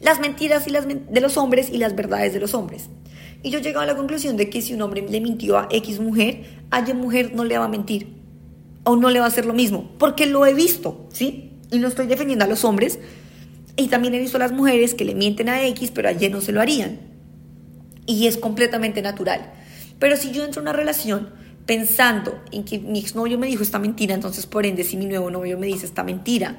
las 0.00 0.20
mentiras 0.20 0.68
y 0.68 0.70
las 0.70 0.86
de 0.86 1.20
los 1.20 1.36
hombres 1.38 1.70
y 1.70 1.78
las 1.78 1.96
verdades 1.96 2.32
de 2.32 2.38
los 2.38 2.54
hombres. 2.54 2.88
Y 3.42 3.50
yo 3.50 3.58
llego 3.58 3.80
a 3.80 3.86
la 3.86 3.96
conclusión 3.96 4.36
de 4.36 4.48
que 4.48 4.62
si 4.62 4.74
un 4.74 4.82
hombre 4.82 5.04
le 5.08 5.20
mintió 5.20 5.58
a 5.58 5.66
X 5.72 5.98
mujer, 5.98 6.44
a 6.70 6.88
Y 6.88 6.94
mujer 6.94 7.34
no 7.34 7.42
le 7.42 7.58
va 7.58 7.64
a 7.64 7.68
mentir 7.68 8.14
o 8.84 8.94
no 8.94 9.10
le 9.10 9.18
va 9.18 9.24
a 9.24 9.28
hacer 9.28 9.44
lo 9.44 9.54
mismo, 9.54 9.90
porque 9.98 10.26
lo 10.26 10.46
he 10.46 10.54
visto, 10.54 11.08
¿sí? 11.12 11.50
Y 11.72 11.80
no 11.80 11.88
estoy 11.88 12.06
defendiendo 12.06 12.44
a 12.44 12.48
los 12.48 12.64
hombres, 12.64 13.00
y 13.76 13.88
también 13.88 14.14
he 14.14 14.18
visto 14.18 14.36
a 14.36 14.40
las 14.40 14.52
mujeres 14.52 14.94
que 14.94 15.04
le 15.04 15.14
mienten 15.14 15.48
a 15.48 15.64
X, 15.66 15.90
pero 15.92 16.08
a 16.08 16.12
Y 16.12 16.28
no 16.28 16.40
se 16.40 16.52
lo 16.52 16.60
harían. 16.60 17.00
Y 18.06 18.26
es 18.26 18.36
completamente 18.36 19.02
natural. 19.02 19.52
Pero 19.98 20.16
si 20.16 20.30
yo 20.30 20.44
entro 20.44 20.60
en 20.60 20.68
una 20.68 20.72
relación 20.72 21.30
pensando 21.66 22.42
en 22.52 22.64
que 22.64 22.78
mi 22.78 22.98
exnovio 22.98 23.38
me 23.38 23.46
dijo 23.46 23.62
esta 23.62 23.78
mentira, 23.78 24.14
entonces 24.14 24.46
por 24.46 24.66
ende 24.66 24.84
si 24.84 24.96
mi 24.96 25.06
nuevo 25.06 25.30
novio 25.30 25.58
me 25.58 25.66
dice 25.66 25.86
esta 25.86 26.04
mentira, 26.04 26.58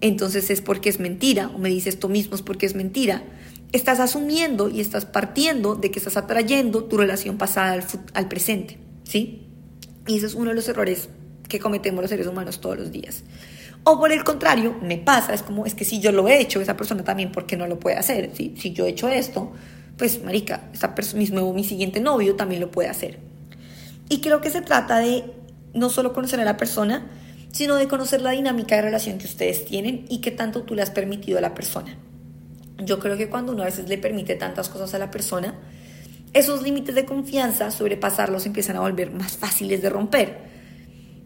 entonces 0.00 0.50
es 0.50 0.60
porque 0.60 0.88
es 0.88 1.00
mentira, 1.00 1.48
o 1.48 1.58
me 1.58 1.68
dice 1.68 1.88
esto 1.88 2.08
mismo 2.08 2.36
es 2.36 2.42
porque 2.42 2.66
es 2.66 2.74
mentira, 2.74 3.24
estás 3.72 4.00
asumiendo 4.00 4.68
y 4.68 4.80
estás 4.80 5.04
partiendo 5.04 5.74
de 5.74 5.90
que 5.90 5.98
estás 5.98 6.16
atrayendo 6.16 6.84
tu 6.84 6.96
relación 6.96 7.38
pasada 7.38 7.72
al, 7.72 7.84
al 8.14 8.28
presente, 8.28 8.78
¿sí? 9.04 9.48
Y 10.06 10.16
ese 10.16 10.26
es 10.26 10.34
uno 10.34 10.50
de 10.50 10.56
los 10.56 10.68
errores 10.68 11.08
que 11.52 11.60
cometemos 11.60 12.02
los 12.02 12.08
seres 12.08 12.26
humanos 12.26 12.60
todos 12.60 12.78
los 12.78 12.90
días. 12.90 13.24
O 13.84 13.98
por 13.98 14.10
el 14.10 14.24
contrario, 14.24 14.74
me 14.80 14.96
pasa, 14.96 15.34
es 15.34 15.42
como, 15.42 15.66
es 15.66 15.74
que 15.74 15.84
si 15.84 16.00
yo 16.00 16.10
lo 16.10 16.26
he 16.26 16.40
hecho, 16.40 16.60
esa 16.62 16.76
persona 16.78 17.04
también, 17.04 17.30
¿por 17.30 17.44
qué 17.44 17.56
no 17.56 17.66
lo 17.66 17.78
puede 17.78 17.96
hacer? 17.96 18.30
Si, 18.34 18.54
si 18.56 18.72
yo 18.72 18.86
he 18.86 18.88
hecho 18.88 19.08
esto, 19.08 19.52
pues, 19.98 20.24
marica, 20.24 20.70
esta 20.72 20.94
mi 21.14 21.30
mi 21.30 21.64
siguiente 21.64 22.00
novio 22.00 22.36
también 22.36 22.62
lo 22.62 22.70
puede 22.70 22.88
hacer. 22.88 23.18
Y 24.08 24.20
creo 24.20 24.40
que 24.40 24.48
se 24.48 24.62
trata 24.62 24.98
de 24.98 25.24
no 25.74 25.90
solo 25.90 26.14
conocer 26.14 26.40
a 26.40 26.44
la 26.44 26.56
persona, 26.56 27.10
sino 27.50 27.76
de 27.76 27.86
conocer 27.86 28.22
la 28.22 28.30
dinámica 28.30 28.76
de 28.76 28.82
relación 28.82 29.18
que 29.18 29.26
ustedes 29.26 29.66
tienen 29.66 30.06
y 30.08 30.22
qué 30.22 30.30
tanto 30.30 30.62
tú 30.62 30.74
le 30.74 30.80
has 30.80 30.90
permitido 30.90 31.36
a 31.36 31.42
la 31.42 31.54
persona. 31.54 31.98
Yo 32.78 32.98
creo 32.98 33.18
que 33.18 33.28
cuando 33.28 33.52
uno 33.52 33.62
a 33.62 33.66
veces 33.66 33.88
le 33.90 33.98
permite 33.98 34.36
tantas 34.36 34.70
cosas 34.70 34.94
a 34.94 34.98
la 34.98 35.10
persona, 35.10 35.54
esos 36.32 36.62
límites 36.62 36.94
de 36.94 37.04
confianza, 37.04 37.70
sobrepasarlos 37.70 38.46
empiezan 38.46 38.76
a 38.76 38.80
volver 38.80 39.12
más 39.12 39.36
fáciles 39.36 39.82
de 39.82 39.90
romper. 39.90 40.51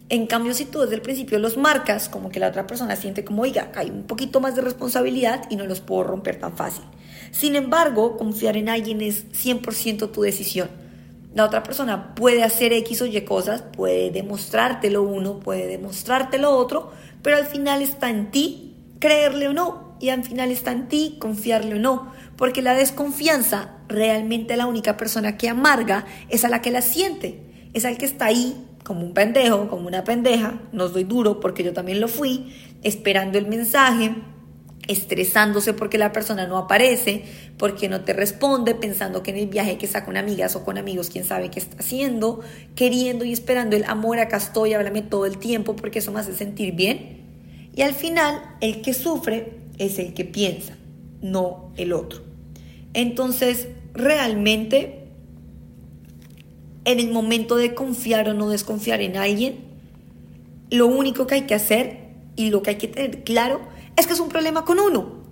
En 0.08 0.26
cambio, 0.26 0.54
si 0.54 0.66
tú 0.66 0.80
desde 0.80 0.94
el 0.94 1.02
principio 1.02 1.38
los 1.40 1.56
marcas, 1.56 2.08
como 2.08 2.28
que 2.28 2.38
la 2.38 2.48
otra 2.48 2.66
persona 2.66 2.94
siente 2.94 3.24
como, 3.24 3.42
oiga, 3.42 3.72
hay 3.74 3.90
un 3.90 4.04
poquito 4.04 4.40
más 4.40 4.54
de 4.54 4.62
responsabilidad 4.62 5.46
y 5.50 5.56
no 5.56 5.66
los 5.66 5.80
puedo 5.80 6.04
romper 6.04 6.38
tan 6.38 6.56
fácil. 6.56 6.84
Sin 7.32 7.56
embargo, 7.56 8.16
confiar 8.16 8.56
en 8.56 8.68
alguien 8.68 9.00
es 9.00 9.26
100% 9.32 10.12
tu 10.12 10.22
decisión. 10.22 10.68
La 11.34 11.44
otra 11.44 11.64
persona 11.64 12.14
puede 12.14 12.44
hacer 12.44 12.72
X 12.72 13.02
o 13.02 13.06
Y 13.06 13.20
cosas, 13.22 13.62
puede 13.62 14.10
demostrártelo 14.10 15.02
uno, 15.02 15.40
puede 15.40 15.66
demostrártelo 15.66 16.56
otro, 16.56 16.92
pero 17.22 17.36
al 17.36 17.46
final 17.46 17.82
está 17.82 18.08
en 18.08 18.30
ti 18.30 18.74
creerle 19.00 19.48
o 19.48 19.52
no. 19.52 19.96
Y 19.98 20.10
al 20.10 20.24
final 20.24 20.50
está 20.50 20.72
en 20.72 20.88
ti 20.88 21.16
confiarle 21.18 21.74
o 21.74 21.78
no. 21.78 22.12
Porque 22.36 22.62
la 22.62 22.74
desconfianza, 22.74 23.76
realmente 23.88 24.56
la 24.56 24.66
única 24.66 24.96
persona 24.96 25.36
que 25.36 25.48
amarga 25.48 26.06
es 26.28 26.44
a 26.44 26.48
la 26.48 26.62
que 26.62 26.70
la 26.70 26.82
siente. 26.82 27.42
Es 27.72 27.84
al 27.84 27.98
que 27.98 28.06
está 28.06 28.26
ahí 28.26 28.56
como 28.86 29.04
un 29.04 29.14
pendejo, 29.14 29.68
como 29.68 29.88
una 29.88 30.04
pendeja, 30.04 30.60
no 30.70 30.88
doy 30.88 31.02
duro 31.02 31.40
porque 31.40 31.64
yo 31.64 31.72
también 31.72 32.00
lo 32.00 32.06
fui, 32.06 32.54
esperando 32.84 33.36
el 33.36 33.48
mensaje, 33.48 34.14
estresándose 34.86 35.72
porque 35.72 35.98
la 35.98 36.12
persona 36.12 36.46
no 36.46 36.56
aparece, 36.56 37.24
porque 37.58 37.88
no 37.88 38.02
te 38.02 38.12
responde, 38.12 38.76
pensando 38.76 39.24
que 39.24 39.32
en 39.32 39.38
el 39.38 39.48
viaje 39.48 39.76
que 39.76 39.86
está 39.86 40.04
con 40.04 40.16
amigas 40.16 40.54
o 40.54 40.64
con 40.64 40.78
amigos, 40.78 41.10
quién 41.10 41.24
sabe 41.24 41.50
qué 41.50 41.58
está 41.58 41.78
haciendo, 41.80 42.42
queriendo 42.76 43.24
y 43.24 43.32
esperando 43.32 43.74
el 43.74 43.82
amor, 43.86 44.20
acá 44.20 44.36
estoy, 44.36 44.74
háblame 44.74 45.02
todo 45.02 45.26
el 45.26 45.38
tiempo 45.38 45.74
porque 45.74 45.98
eso 45.98 46.12
me 46.12 46.20
hace 46.20 46.32
sentir 46.32 46.72
bien. 46.76 47.24
Y 47.74 47.82
al 47.82 47.92
final, 47.92 48.40
el 48.60 48.82
que 48.82 48.94
sufre 48.94 49.54
es 49.78 49.98
el 49.98 50.14
que 50.14 50.24
piensa, 50.24 50.76
no 51.22 51.72
el 51.76 51.92
otro. 51.92 52.22
Entonces, 52.94 53.66
realmente 53.94 55.05
en 56.86 57.00
el 57.00 57.10
momento 57.10 57.56
de 57.56 57.74
confiar 57.74 58.28
o 58.28 58.34
no 58.34 58.48
desconfiar 58.48 59.02
en 59.02 59.16
alguien, 59.16 59.56
lo 60.70 60.86
único 60.86 61.26
que 61.26 61.34
hay 61.34 61.42
que 61.42 61.54
hacer 61.54 62.14
y 62.36 62.50
lo 62.50 62.62
que 62.62 62.70
hay 62.70 62.76
que 62.76 62.88
tener 62.88 63.24
claro 63.24 63.60
es 63.96 64.06
que 64.06 64.12
es 64.12 64.20
un 64.20 64.28
problema 64.28 64.64
con 64.64 64.78
uno 64.78 65.24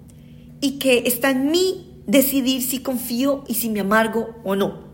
y 0.61 0.79
que 0.79 1.05
está 1.07 1.31
en 1.31 1.51
mí 1.51 2.03
decidir 2.07 2.61
si 2.63 2.81
confío 2.81 3.45
y 3.47 3.55
si 3.55 3.71
me 3.71 3.81
amargo 3.81 4.35
o 4.43 4.57
no. 4.57 4.85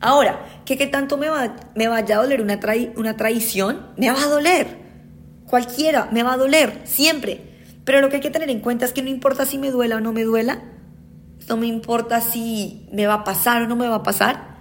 Ahora, 0.00 0.62
que 0.64 0.78
qué 0.78 0.86
tanto 0.86 1.16
me, 1.16 1.28
va, 1.28 1.56
me 1.74 1.88
vaya 1.88 2.18
a 2.18 2.22
doler 2.22 2.40
una, 2.40 2.60
una 2.96 3.16
traición, 3.16 3.86
me 3.96 4.10
va 4.10 4.22
a 4.22 4.28
doler. 4.28 4.84
Cualquiera 5.46 6.08
me 6.12 6.22
va 6.22 6.34
a 6.34 6.36
doler, 6.36 6.82
siempre. 6.84 7.40
Pero 7.84 8.00
lo 8.00 8.10
que 8.10 8.16
hay 8.16 8.22
que 8.22 8.30
tener 8.30 8.50
en 8.50 8.60
cuenta 8.60 8.84
es 8.84 8.92
que 8.92 9.02
no 9.02 9.08
importa 9.10 9.44
si 9.44 9.58
me 9.58 9.70
duela 9.70 9.96
o 9.96 10.00
no 10.00 10.12
me 10.12 10.22
duela, 10.22 10.62
no 11.48 11.56
me 11.56 11.66
importa 11.66 12.20
si 12.20 12.86
me 12.92 13.06
va 13.06 13.14
a 13.14 13.24
pasar 13.24 13.62
o 13.62 13.66
no 13.66 13.76
me 13.76 13.88
va 13.88 13.96
a 13.96 14.02
pasar, 14.02 14.53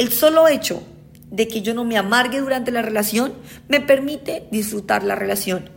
el 0.00 0.10
solo 0.12 0.48
hecho 0.48 0.82
de 1.30 1.46
que 1.46 1.60
yo 1.60 1.74
no 1.74 1.84
me 1.84 1.98
amargue 1.98 2.40
durante 2.40 2.70
la 2.70 2.80
relación 2.80 3.34
me 3.68 3.82
permite 3.82 4.48
disfrutar 4.50 5.02
la 5.02 5.14
relación. 5.14 5.68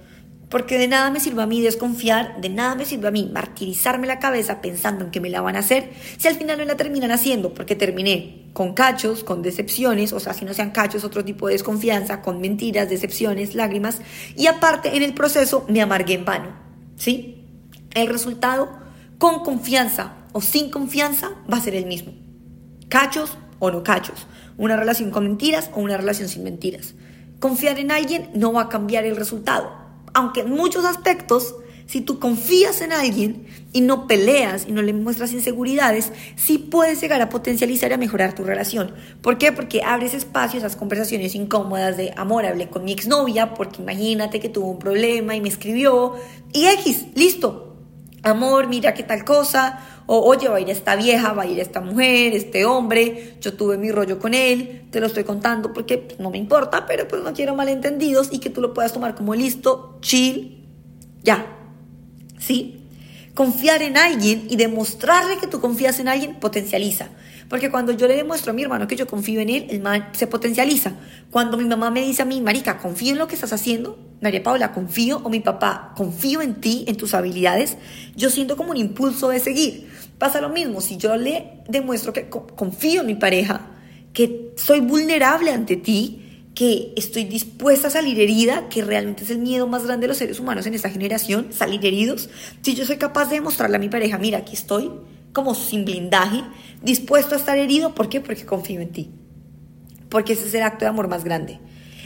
Porque 0.47 0.77
de 0.77 0.87
nada 0.87 1.11
me 1.11 1.19
sirve 1.19 1.43
a 1.43 1.45
mí 1.45 1.59
desconfiar, 1.59 2.39
de 2.39 2.47
nada 2.47 2.73
me 2.75 2.85
sirve 2.85 3.09
a 3.09 3.11
mí 3.11 3.29
martirizarme 3.33 4.07
la 4.07 4.19
cabeza 4.19 4.61
pensando 4.61 5.03
en 5.03 5.11
que 5.11 5.19
me 5.19 5.29
la 5.29 5.41
van 5.41 5.57
a 5.57 5.59
hacer, 5.59 5.89
si 6.17 6.29
al 6.29 6.35
final 6.35 6.57
no 6.57 6.63
la 6.63 6.77
terminan 6.77 7.11
haciendo, 7.11 7.53
porque 7.53 7.75
terminé 7.75 8.47
con 8.53 8.73
cachos, 8.73 9.25
con 9.25 9.41
decepciones, 9.41 10.13
o 10.13 10.21
sea, 10.21 10.33
si 10.33 10.45
no 10.45 10.53
sean 10.53 10.71
cachos, 10.71 11.03
otro 11.03 11.25
tipo 11.25 11.47
de 11.47 11.55
desconfianza, 11.55 12.21
con 12.21 12.39
mentiras, 12.39 12.89
decepciones, 12.89 13.55
lágrimas, 13.55 13.99
y 14.37 14.47
aparte 14.47 14.95
en 14.95 15.03
el 15.03 15.13
proceso 15.13 15.65
me 15.67 15.81
amargué 15.81 16.13
en 16.13 16.23
vano, 16.23 16.55
¿sí? 16.95 17.45
El 17.93 18.07
resultado, 18.07 18.69
con 19.17 19.43
confianza 19.43 20.13
o 20.31 20.39
sin 20.39 20.69
confianza, 20.69 21.31
va 21.51 21.57
a 21.57 21.61
ser 21.61 21.75
el 21.75 21.87
mismo. 21.87 22.13
Cachos 22.87 23.37
o 23.63 23.71
no 23.71 23.83
cachos, 23.83 24.27
una 24.57 24.77
relación 24.77 25.11
con 25.11 25.23
mentiras 25.23 25.69
o 25.73 25.79
una 25.79 25.97
relación 25.97 26.27
sin 26.27 26.43
mentiras. 26.43 26.95
Confiar 27.39 27.79
en 27.79 27.91
alguien 27.91 28.29
no 28.33 28.53
va 28.53 28.63
a 28.63 28.69
cambiar 28.69 29.05
el 29.05 29.15
resultado, 29.15 29.71
aunque 30.13 30.41
en 30.41 30.49
muchos 30.49 30.85
aspectos, 30.85 31.55
si 31.85 32.01
tú 32.01 32.19
confías 32.19 32.81
en 32.81 32.93
alguien 32.93 33.45
y 33.73 33.81
no 33.81 34.07
peleas 34.07 34.65
y 34.67 34.71
no 34.71 34.81
le 34.81 34.93
muestras 34.93 35.33
inseguridades, 35.33 36.11
sí 36.35 36.57
puedes 36.57 37.01
llegar 37.01 37.21
a 37.21 37.29
potencializar 37.29 37.91
y 37.91 37.93
a 37.93 37.97
mejorar 37.97 38.33
tu 38.33 38.43
relación. 38.43 38.93
¿Por 39.21 39.37
qué? 39.37 39.51
Porque 39.51 39.81
abres 39.83 40.13
espacio 40.13 40.57
a 40.57 40.59
esas 40.59 40.75
conversaciones 40.75 41.35
incómodas 41.35 41.97
de 41.97 42.13
amor, 42.15 42.45
hablé 42.45 42.69
con 42.69 42.85
mi 42.85 42.93
exnovia 42.93 43.53
porque 43.53 43.81
imagínate 43.81 44.39
que 44.39 44.49
tuvo 44.49 44.71
un 44.71 44.79
problema 44.79 45.35
y 45.35 45.41
me 45.41 45.49
escribió 45.49 46.15
y 46.53 46.67
X, 46.67 47.07
listo. 47.15 47.72
Amor, 48.23 48.67
mira 48.67 48.93
qué 48.93 49.03
tal 49.03 49.25
cosa, 49.25 49.79
o 50.05 50.17
oye, 50.19 50.47
va 50.47 50.55
a 50.55 50.59
ir 50.61 50.69
esta 50.69 50.95
vieja, 50.95 51.33
va 51.33 51.43
a 51.43 51.45
ir 51.45 51.59
esta 51.59 51.81
mujer, 51.81 52.33
este 52.33 52.65
hombre, 52.65 53.35
yo 53.41 53.53
tuve 53.53 53.77
mi 53.77 53.91
rollo 53.91 54.17
con 54.17 54.33
él, 54.33 54.87
te 54.91 55.01
lo 55.01 55.07
estoy 55.07 55.25
contando 55.25 55.73
porque 55.73 55.97
pues, 55.97 56.19
no 56.21 56.29
me 56.29 56.37
importa, 56.37 56.85
pero 56.85 57.05
pues 57.05 57.21
no 57.21 57.33
quiero 57.33 57.53
malentendidos 57.53 58.29
y 58.31 58.39
que 58.39 58.49
tú 58.49 58.61
lo 58.61 58.73
puedas 58.73 58.93
tomar 58.93 59.13
como 59.13 59.35
listo, 59.35 59.97
chill, 59.99 60.65
ya. 61.21 61.45
¿Sí? 62.39 62.87
Confiar 63.33 63.81
en 63.81 63.97
alguien 63.97 64.47
y 64.49 64.55
demostrarle 64.55 65.37
que 65.37 65.47
tú 65.47 65.59
confías 65.59 65.99
en 65.99 66.07
alguien 66.07 66.39
potencializa. 66.39 67.09
Porque 67.49 67.69
cuando 67.69 67.91
yo 67.91 68.07
le 68.07 68.15
demuestro 68.15 68.51
a 68.51 68.53
mi 68.53 68.63
hermano 68.63 68.87
que 68.87 68.95
yo 68.95 69.07
confío 69.07 69.39
en 69.39 69.49
él, 69.49 69.67
el 69.69 69.81
man 69.81 70.09
se 70.13 70.27
potencializa. 70.27 70.93
Cuando 71.31 71.57
mi 71.57 71.65
mamá 71.65 71.91
me 71.91 72.01
dice 72.01 72.21
a 72.21 72.25
mí, 72.25 72.41
Marica, 72.41 72.77
confío 72.77 73.13
en 73.13 73.19
lo 73.19 73.27
que 73.27 73.35
estás 73.35 73.53
haciendo, 73.53 73.97
María 74.21 74.41
Paula, 74.41 74.71
confío, 74.71 75.21
o 75.23 75.29
mi 75.29 75.39
papá, 75.39 75.93
confío 75.97 76.41
en 76.41 76.55
ti, 76.55 76.85
en 76.87 76.95
tus 76.95 77.13
habilidades, 77.13 77.77
yo 78.15 78.29
siento 78.29 78.55
como 78.55 78.71
un 78.71 78.77
impulso 78.77 79.29
de 79.29 79.39
seguir. 79.39 79.89
Pasa 80.17 80.39
lo 80.39 80.49
mismo, 80.49 80.79
si 80.79 80.97
yo 80.97 81.15
le 81.17 81.59
demuestro 81.67 82.13
que 82.13 82.29
confío 82.29 83.01
en 83.01 83.07
mi 83.07 83.15
pareja, 83.15 83.67
que 84.13 84.53
soy 84.55 84.79
vulnerable 84.79 85.51
ante 85.51 85.75
ti, 85.75 86.19
que 86.55 86.93
estoy 86.95 87.25
dispuesta 87.25 87.87
a 87.87 87.91
salir 87.91 88.19
herida, 88.19 88.69
que 88.69 88.83
realmente 88.83 89.23
es 89.23 89.31
el 89.31 89.39
miedo 89.39 89.67
más 89.67 89.85
grande 89.85 90.03
de 90.03 90.09
los 90.09 90.17
seres 90.17 90.39
humanos 90.39 90.65
en 90.67 90.75
esta 90.75 90.89
generación, 90.89 91.47
salir 91.51 91.85
heridos, 91.85 92.29
si 92.61 92.75
yo 92.75 92.85
soy 92.85 92.97
capaz 92.97 93.25
de 93.25 93.35
demostrarle 93.35 93.77
a 93.77 93.79
mi 93.79 93.89
pareja, 93.89 94.17
mira, 94.19 94.37
aquí 94.39 94.53
estoy, 94.53 94.91
como 95.33 95.55
sin 95.55 95.83
blindaje, 95.83 96.43
dispuesto 96.81 97.35
a 97.35 97.37
estar 97.37 97.57
herido, 97.57 97.93
¿por 97.95 98.07
qué? 98.07 98.21
Porque 98.21 98.45
confío 98.45 98.79
en 98.79 98.91
ti. 98.91 99.11
Porque 100.09 100.33
ese 100.33 100.47
es 100.47 100.53
el 100.53 100.61
acto 100.61 100.85
de 100.85 100.89
amor 100.89 101.07
más 101.07 101.23
grande. 101.23 101.59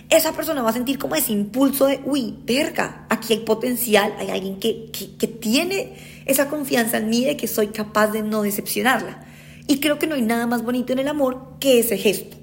Esa 0.10 0.32
persona 0.32 0.62
va 0.62 0.70
a 0.70 0.74
sentir 0.74 0.98
como 0.98 1.16
ese 1.16 1.34
impulso 1.34 1.86
de, 1.86 2.00
uy, 2.06 2.34
verga, 2.46 3.06
aquí 3.10 3.34
hay 3.34 3.40
potencial, 3.40 4.14
hay 4.18 4.30
alguien 4.30 4.58
que, 4.58 4.90
que, 4.92 5.28
tiene 5.28 5.98
esa 6.26 6.48
confianza 6.48 6.98
en 6.98 7.10
mí 7.10 7.26
de 7.26 7.36
que 7.36 7.48
soy 7.48 7.68
capaz 7.68 8.08
de 8.08 8.24
no 8.24 8.42
decepcionarla. 8.42 9.26
Y 9.68 9.82
creo 9.82 10.00
que 10.00 10.08
no 10.08 10.16
hay 10.16 10.22
nada 10.22 10.48
más 10.48 10.64
bonito 10.64 10.94
en 10.94 11.00
el 11.00 11.10
amor 11.10 11.56
que 11.60 11.80
ese 11.80 11.98
gesto. 11.98 12.38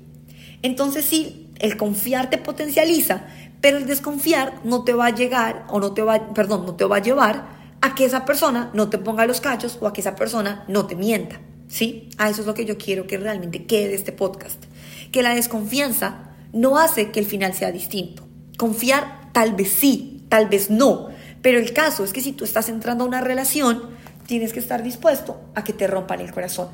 Entonces 0.60 1.06
sí, 1.06 1.48
el 1.58 1.78
confiar 1.78 2.28
te 2.28 2.36
potencializa, 2.36 3.26
pero 3.62 3.78
el 3.78 3.86
desconfiar 3.86 4.60
no 4.64 4.84
te 4.84 4.92
va 4.92 5.06
a 5.06 5.14
llegar, 5.14 5.64
o 5.70 5.80
no 5.80 5.94
te 5.94 6.02
va, 6.02 6.34
perdón, 6.34 6.66
no 6.66 6.74
te 6.74 6.84
va 6.84 6.96
a 6.96 7.02
llevar 7.02 7.53
a 7.84 7.94
que 7.94 8.06
esa 8.06 8.24
persona 8.24 8.70
no 8.72 8.88
te 8.88 8.96
ponga 8.96 9.26
los 9.26 9.42
cachos 9.42 9.76
o 9.78 9.86
a 9.86 9.92
que 9.92 10.00
esa 10.00 10.16
persona 10.16 10.64
no 10.68 10.86
te 10.86 10.96
mienta. 10.96 11.38
¿Sí? 11.68 12.08
A 12.16 12.30
eso 12.30 12.40
es 12.40 12.46
lo 12.46 12.54
que 12.54 12.64
yo 12.64 12.78
quiero 12.78 13.06
que 13.06 13.18
realmente 13.18 13.66
quede 13.66 13.88
de 13.88 13.94
este 13.94 14.10
podcast. 14.10 14.64
Que 15.12 15.22
la 15.22 15.34
desconfianza 15.34 16.30
no 16.54 16.78
hace 16.78 17.10
que 17.10 17.20
el 17.20 17.26
final 17.26 17.52
sea 17.52 17.72
distinto. 17.72 18.26
Confiar 18.56 19.32
tal 19.32 19.52
vez 19.54 19.68
sí, 19.68 20.24
tal 20.30 20.48
vez 20.48 20.70
no. 20.70 21.08
Pero 21.42 21.58
el 21.58 21.74
caso 21.74 22.04
es 22.04 22.14
que 22.14 22.22
si 22.22 22.32
tú 22.32 22.44
estás 22.44 22.70
entrando 22.70 23.04
a 23.04 23.06
una 23.06 23.20
relación, 23.20 23.82
tienes 24.26 24.54
que 24.54 24.60
estar 24.60 24.82
dispuesto 24.82 25.42
a 25.54 25.62
que 25.62 25.74
te 25.74 25.86
rompan 25.86 26.22
el 26.22 26.32
corazón. 26.32 26.68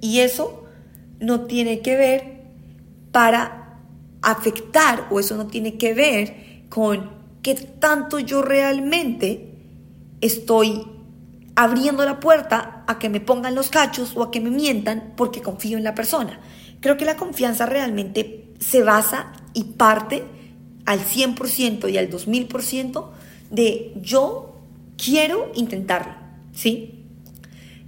Y 0.00 0.20
eso 0.20 0.64
no 1.20 1.42
tiene 1.42 1.80
que 1.80 1.96
ver 1.96 2.44
para 3.10 3.78
afectar 4.22 5.08
o 5.10 5.20
eso 5.20 5.36
no 5.36 5.48
tiene 5.48 5.76
que 5.76 5.92
ver 5.92 6.62
con 6.70 7.10
qué 7.42 7.54
tanto 7.54 8.18
yo 8.18 8.40
realmente 8.40 9.51
estoy 10.22 10.86
abriendo 11.54 12.04
la 12.06 12.20
puerta 12.20 12.84
a 12.86 12.98
que 12.98 13.10
me 13.10 13.20
pongan 13.20 13.54
los 13.54 13.68
cachos 13.68 14.16
o 14.16 14.22
a 14.22 14.30
que 14.30 14.40
me 14.40 14.50
mientan 14.50 15.12
porque 15.16 15.42
confío 15.42 15.76
en 15.76 15.84
la 15.84 15.94
persona. 15.94 16.40
Creo 16.80 16.96
que 16.96 17.04
la 17.04 17.16
confianza 17.16 17.66
realmente 17.66 18.48
se 18.58 18.82
basa 18.82 19.32
y 19.52 19.64
parte 19.64 20.24
al 20.86 21.00
100% 21.00 21.90
y 21.90 21.98
al 21.98 22.10
2000% 22.10 23.10
de 23.50 23.92
yo 24.00 24.62
quiero 24.96 25.52
intentarlo, 25.54 26.14
¿sí? 26.54 26.98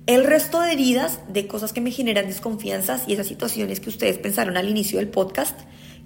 El 0.06 0.24
resto 0.24 0.60
de 0.60 0.72
heridas, 0.72 1.20
de 1.28 1.46
cosas 1.46 1.72
que 1.72 1.80
me 1.80 1.90
generan 1.90 2.26
desconfianzas 2.26 3.04
y 3.08 3.14
esas 3.14 3.26
situaciones 3.26 3.80
que 3.80 3.88
ustedes 3.88 4.18
pensaron 4.18 4.58
al 4.58 4.68
inicio 4.68 4.98
del 4.98 5.08
podcast, 5.08 5.58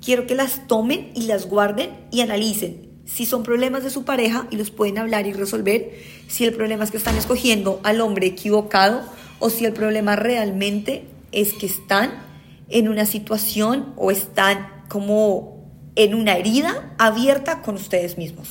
quiero 0.04 0.26
que 0.26 0.36
las 0.36 0.68
tomen 0.68 1.10
y 1.16 1.22
las 1.22 1.46
guarden 1.46 1.90
y 2.12 2.20
analicen 2.20 2.87
si 3.08 3.26
son 3.26 3.42
problemas 3.42 3.82
de 3.82 3.90
su 3.90 4.04
pareja 4.04 4.46
y 4.50 4.56
los 4.56 4.70
pueden 4.70 4.98
hablar 4.98 5.26
y 5.26 5.32
resolver, 5.32 5.98
si 6.28 6.44
el 6.44 6.54
problema 6.54 6.84
es 6.84 6.90
que 6.90 6.98
están 6.98 7.16
escogiendo 7.16 7.80
al 7.82 8.00
hombre 8.00 8.26
equivocado 8.26 9.02
o 9.38 9.50
si 9.50 9.64
el 9.64 9.72
problema 9.72 10.14
realmente 10.14 11.04
es 11.32 11.52
que 11.54 11.66
están 11.66 12.22
en 12.68 12.88
una 12.88 13.06
situación 13.06 13.92
o 13.96 14.10
están 14.10 14.84
como 14.88 15.66
en 15.96 16.14
una 16.14 16.36
herida 16.36 16.94
abierta 16.98 17.62
con 17.62 17.76
ustedes 17.76 18.18
mismos. 18.18 18.50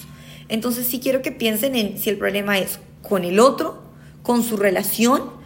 Entonces 0.49 0.87
sí 0.87 0.99
quiero 0.99 1.21
que 1.21 1.31
piensen 1.31 1.75
en 1.75 1.97
si 1.97 2.09
el 2.09 2.17
problema 2.17 2.57
es 2.57 2.79
con 3.07 3.23
el 3.23 3.39
otro, 3.39 3.83
con 4.23 4.43
su 4.43 4.57
relación, 4.57 5.37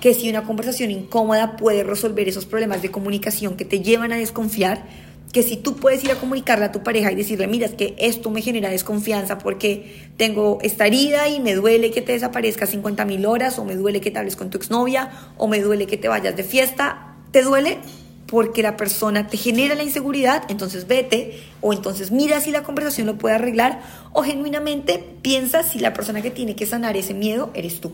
que 0.00 0.12
si 0.12 0.28
una 0.28 0.44
conversación 0.44 0.90
incómoda 0.90 1.56
puede 1.56 1.84
resolver 1.84 2.28
esos 2.28 2.46
problemas 2.46 2.82
de 2.82 2.90
comunicación 2.90 3.56
que 3.56 3.64
te 3.64 3.80
llevan 3.80 4.12
a 4.12 4.16
desconfiar, 4.16 4.86
que 5.32 5.42
si 5.42 5.56
tú 5.56 5.76
puedes 5.76 6.02
ir 6.02 6.10
a 6.10 6.16
comunicarle 6.16 6.64
a 6.64 6.72
tu 6.72 6.82
pareja 6.82 7.12
y 7.12 7.14
decirle, 7.14 7.46
mira, 7.46 7.66
es 7.66 7.74
que 7.74 7.94
esto 7.98 8.30
me 8.30 8.42
genera 8.42 8.70
desconfianza 8.70 9.38
porque 9.38 10.08
tengo 10.16 10.58
esta 10.62 10.86
herida 10.86 11.28
y 11.28 11.38
me 11.38 11.54
duele 11.54 11.92
que 11.92 12.02
te 12.02 12.12
desaparezcas 12.12 12.70
50 12.70 13.04
mil 13.04 13.24
horas, 13.26 13.58
o 13.58 13.64
me 13.64 13.76
duele 13.76 14.00
que 14.00 14.10
te 14.10 14.18
hables 14.18 14.34
con 14.34 14.50
tu 14.50 14.58
exnovia, 14.58 15.10
o 15.36 15.46
me 15.46 15.60
duele 15.60 15.86
que 15.86 15.96
te 15.96 16.08
vayas 16.08 16.36
de 16.36 16.42
fiesta, 16.42 17.14
¿te 17.30 17.42
duele? 17.42 17.78
Porque 18.26 18.62
la 18.62 18.76
persona 18.76 19.28
te 19.28 19.36
genera 19.36 19.76
la 19.76 19.84
inseguridad, 19.84 20.42
entonces 20.48 20.88
vete, 20.88 21.38
o 21.60 21.72
entonces 21.72 22.10
mira 22.10 22.40
si 22.40 22.50
la 22.50 22.64
conversación 22.64 23.06
lo 23.06 23.16
puede 23.16 23.36
arreglar, 23.36 23.82
o 24.12 24.22
genuinamente 24.22 25.04
piensa 25.22 25.62
si 25.62 25.78
la 25.78 25.92
persona 25.92 26.22
que 26.22 26.30
tiene 26.30 26.56
que 26.56 26.66
sanar 26.66 26.96
ese 26.96 27.14
miedo 27.14 27.50
eres 27.54 27.80
tú. 27.80 27.92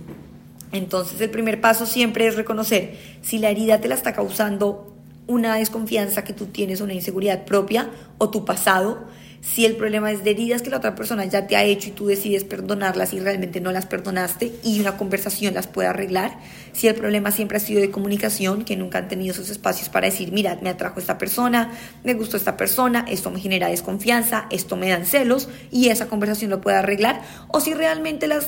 Entonces 0.72 1.20
el 1.20 1.30
primer 1.30 1.60
paso 1.60 1.84
siempre 1.84 2.26
es 2.26 2.34
reconocer 2.34 2.96
si 3.22 3.38
la 3.38 3.50
herida 3.50 3.80
te 3.80 3.88
la 3.88 3.94
está 3.94 4.14
causando 4.14 4.95
una 5.26 5.56
desconfianza 5.56 6.24
que 6.24 6.32
tú 6.32 6.46
tienes, 6.46 6.80
una 6.80 6.94
inseguridad 6.94 7.44
propia 7.44 7.90
o 8.18 8.30
tu 8.30 8.44
pasado, 8.44 9.06
si 9.40 9.64
el 9.64 9.76
problema 9.76 10.10
es 10.10 10.24
de 10.24 10.32
heridas 10.32 10.60
que 10.60 10.70
la 10.70 10.78
otra 10.78 10.96
persona 10.96 11.24
ya 11.24 11.46
te 11.46 11.56
ha 11.56 11.62
hecho 11.62 11.90
y 11.90 11.92
tú 11.92 12.06
decides 12.06 12.42
perdonarlas 12.42 13.12
y 13.12 13.20
realmente 13.20 13.60
no 13.60 13.70
las 13.70 13.86
perdonaste 13.86 14.52
y 14.64 14.80
una 14.80 14.96
conversación 14.96 15.54
las 15.54 15.68
puede 15.68 15.88
arreglar, 15.88 16.38
si 16.72 16.88
el 16.88 16.96
problema 16.96 17.30
siempre 17.30 17.58
ha 17.58 17.60
sido 17.60 17.80
de 17.80 17.90
comunicación, 17.90 18.64
que 18.64 18.76
nunca 18.76 18.98
han 18.98 19.08
tenido 19.08 19.32
esos 19.32 19.48
espacios 19.48 19.88
para 19.88 20.06
decir, 20.06 20.32
mira, 20.32 20.58
me 20.62 20.70
atrajo 20.70 20.98
esta 20.98 21.16
persona, 21.16 21.70
me 22.02 22.14
gustó 22.14 22.36
esta 22.36 22.56
persona, 22.56 23.04
esto 23.08 23.30
me 23.30 23.40
genera 23.40 23.68
desconfianza, 23.68 24.46
esto 24.50 24.76
me 24.76 24.88
dan 24.88 25.06
celos 25.06 25.48
y 25.70 25.90
esa 25.90 26.08
conversación 26.08 26.50
lo 26.50 26.60
puede 26.60 26.78
arreglar, 26.78 27.22
o 27.48 27.60
si 27.60 27.72
realmente 27.72 28.26
la 28.26 28.40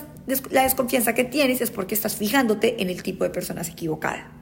desconfianza 0.62 1.14
que 1.14 1.24
tienes 1.24 1.60
es 1.60 1.70
porque 1.70 1.94
estás 1.94 2.16
fijándote 2.16 2.82
en 2.82 2.90
el 2.90 3.02
tipo 3.02 3.22
de 3.22 3.30
personas 3.30 3.68
equivocada 3.68 4.37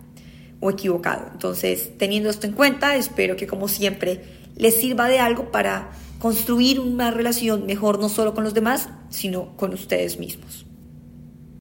o 0.61 0.71
equivocado. 0.71 1.29
Entonces, 1.33 1.97
teniendo 1.99 2.31
esto 2.31 2.47
en 2.47 2.53
cuenta, 2.53 2.97
espero 2.97 3.37
que 3.37 3.47
como 3.47 3.69
siempre 3.69 4.25
les 4.57 4.77
sirva 4.77 5.09
de 5.09 5.19
algo 5.19 5.51
para 5.51 5.91
construir 6.19 6.81
una 6.81 7.11
relación 7.11 7.67
mejor 7.67 7.99
no 7.99 8.09
solo 8.09 8.35
con 8.35 8.45
los 8.45 8.55
demás, 8.55 8.89
sino 9.11 9.57
con 9.57 9.73
ustedes 9.75 10.19
mismos. 10.19 10.66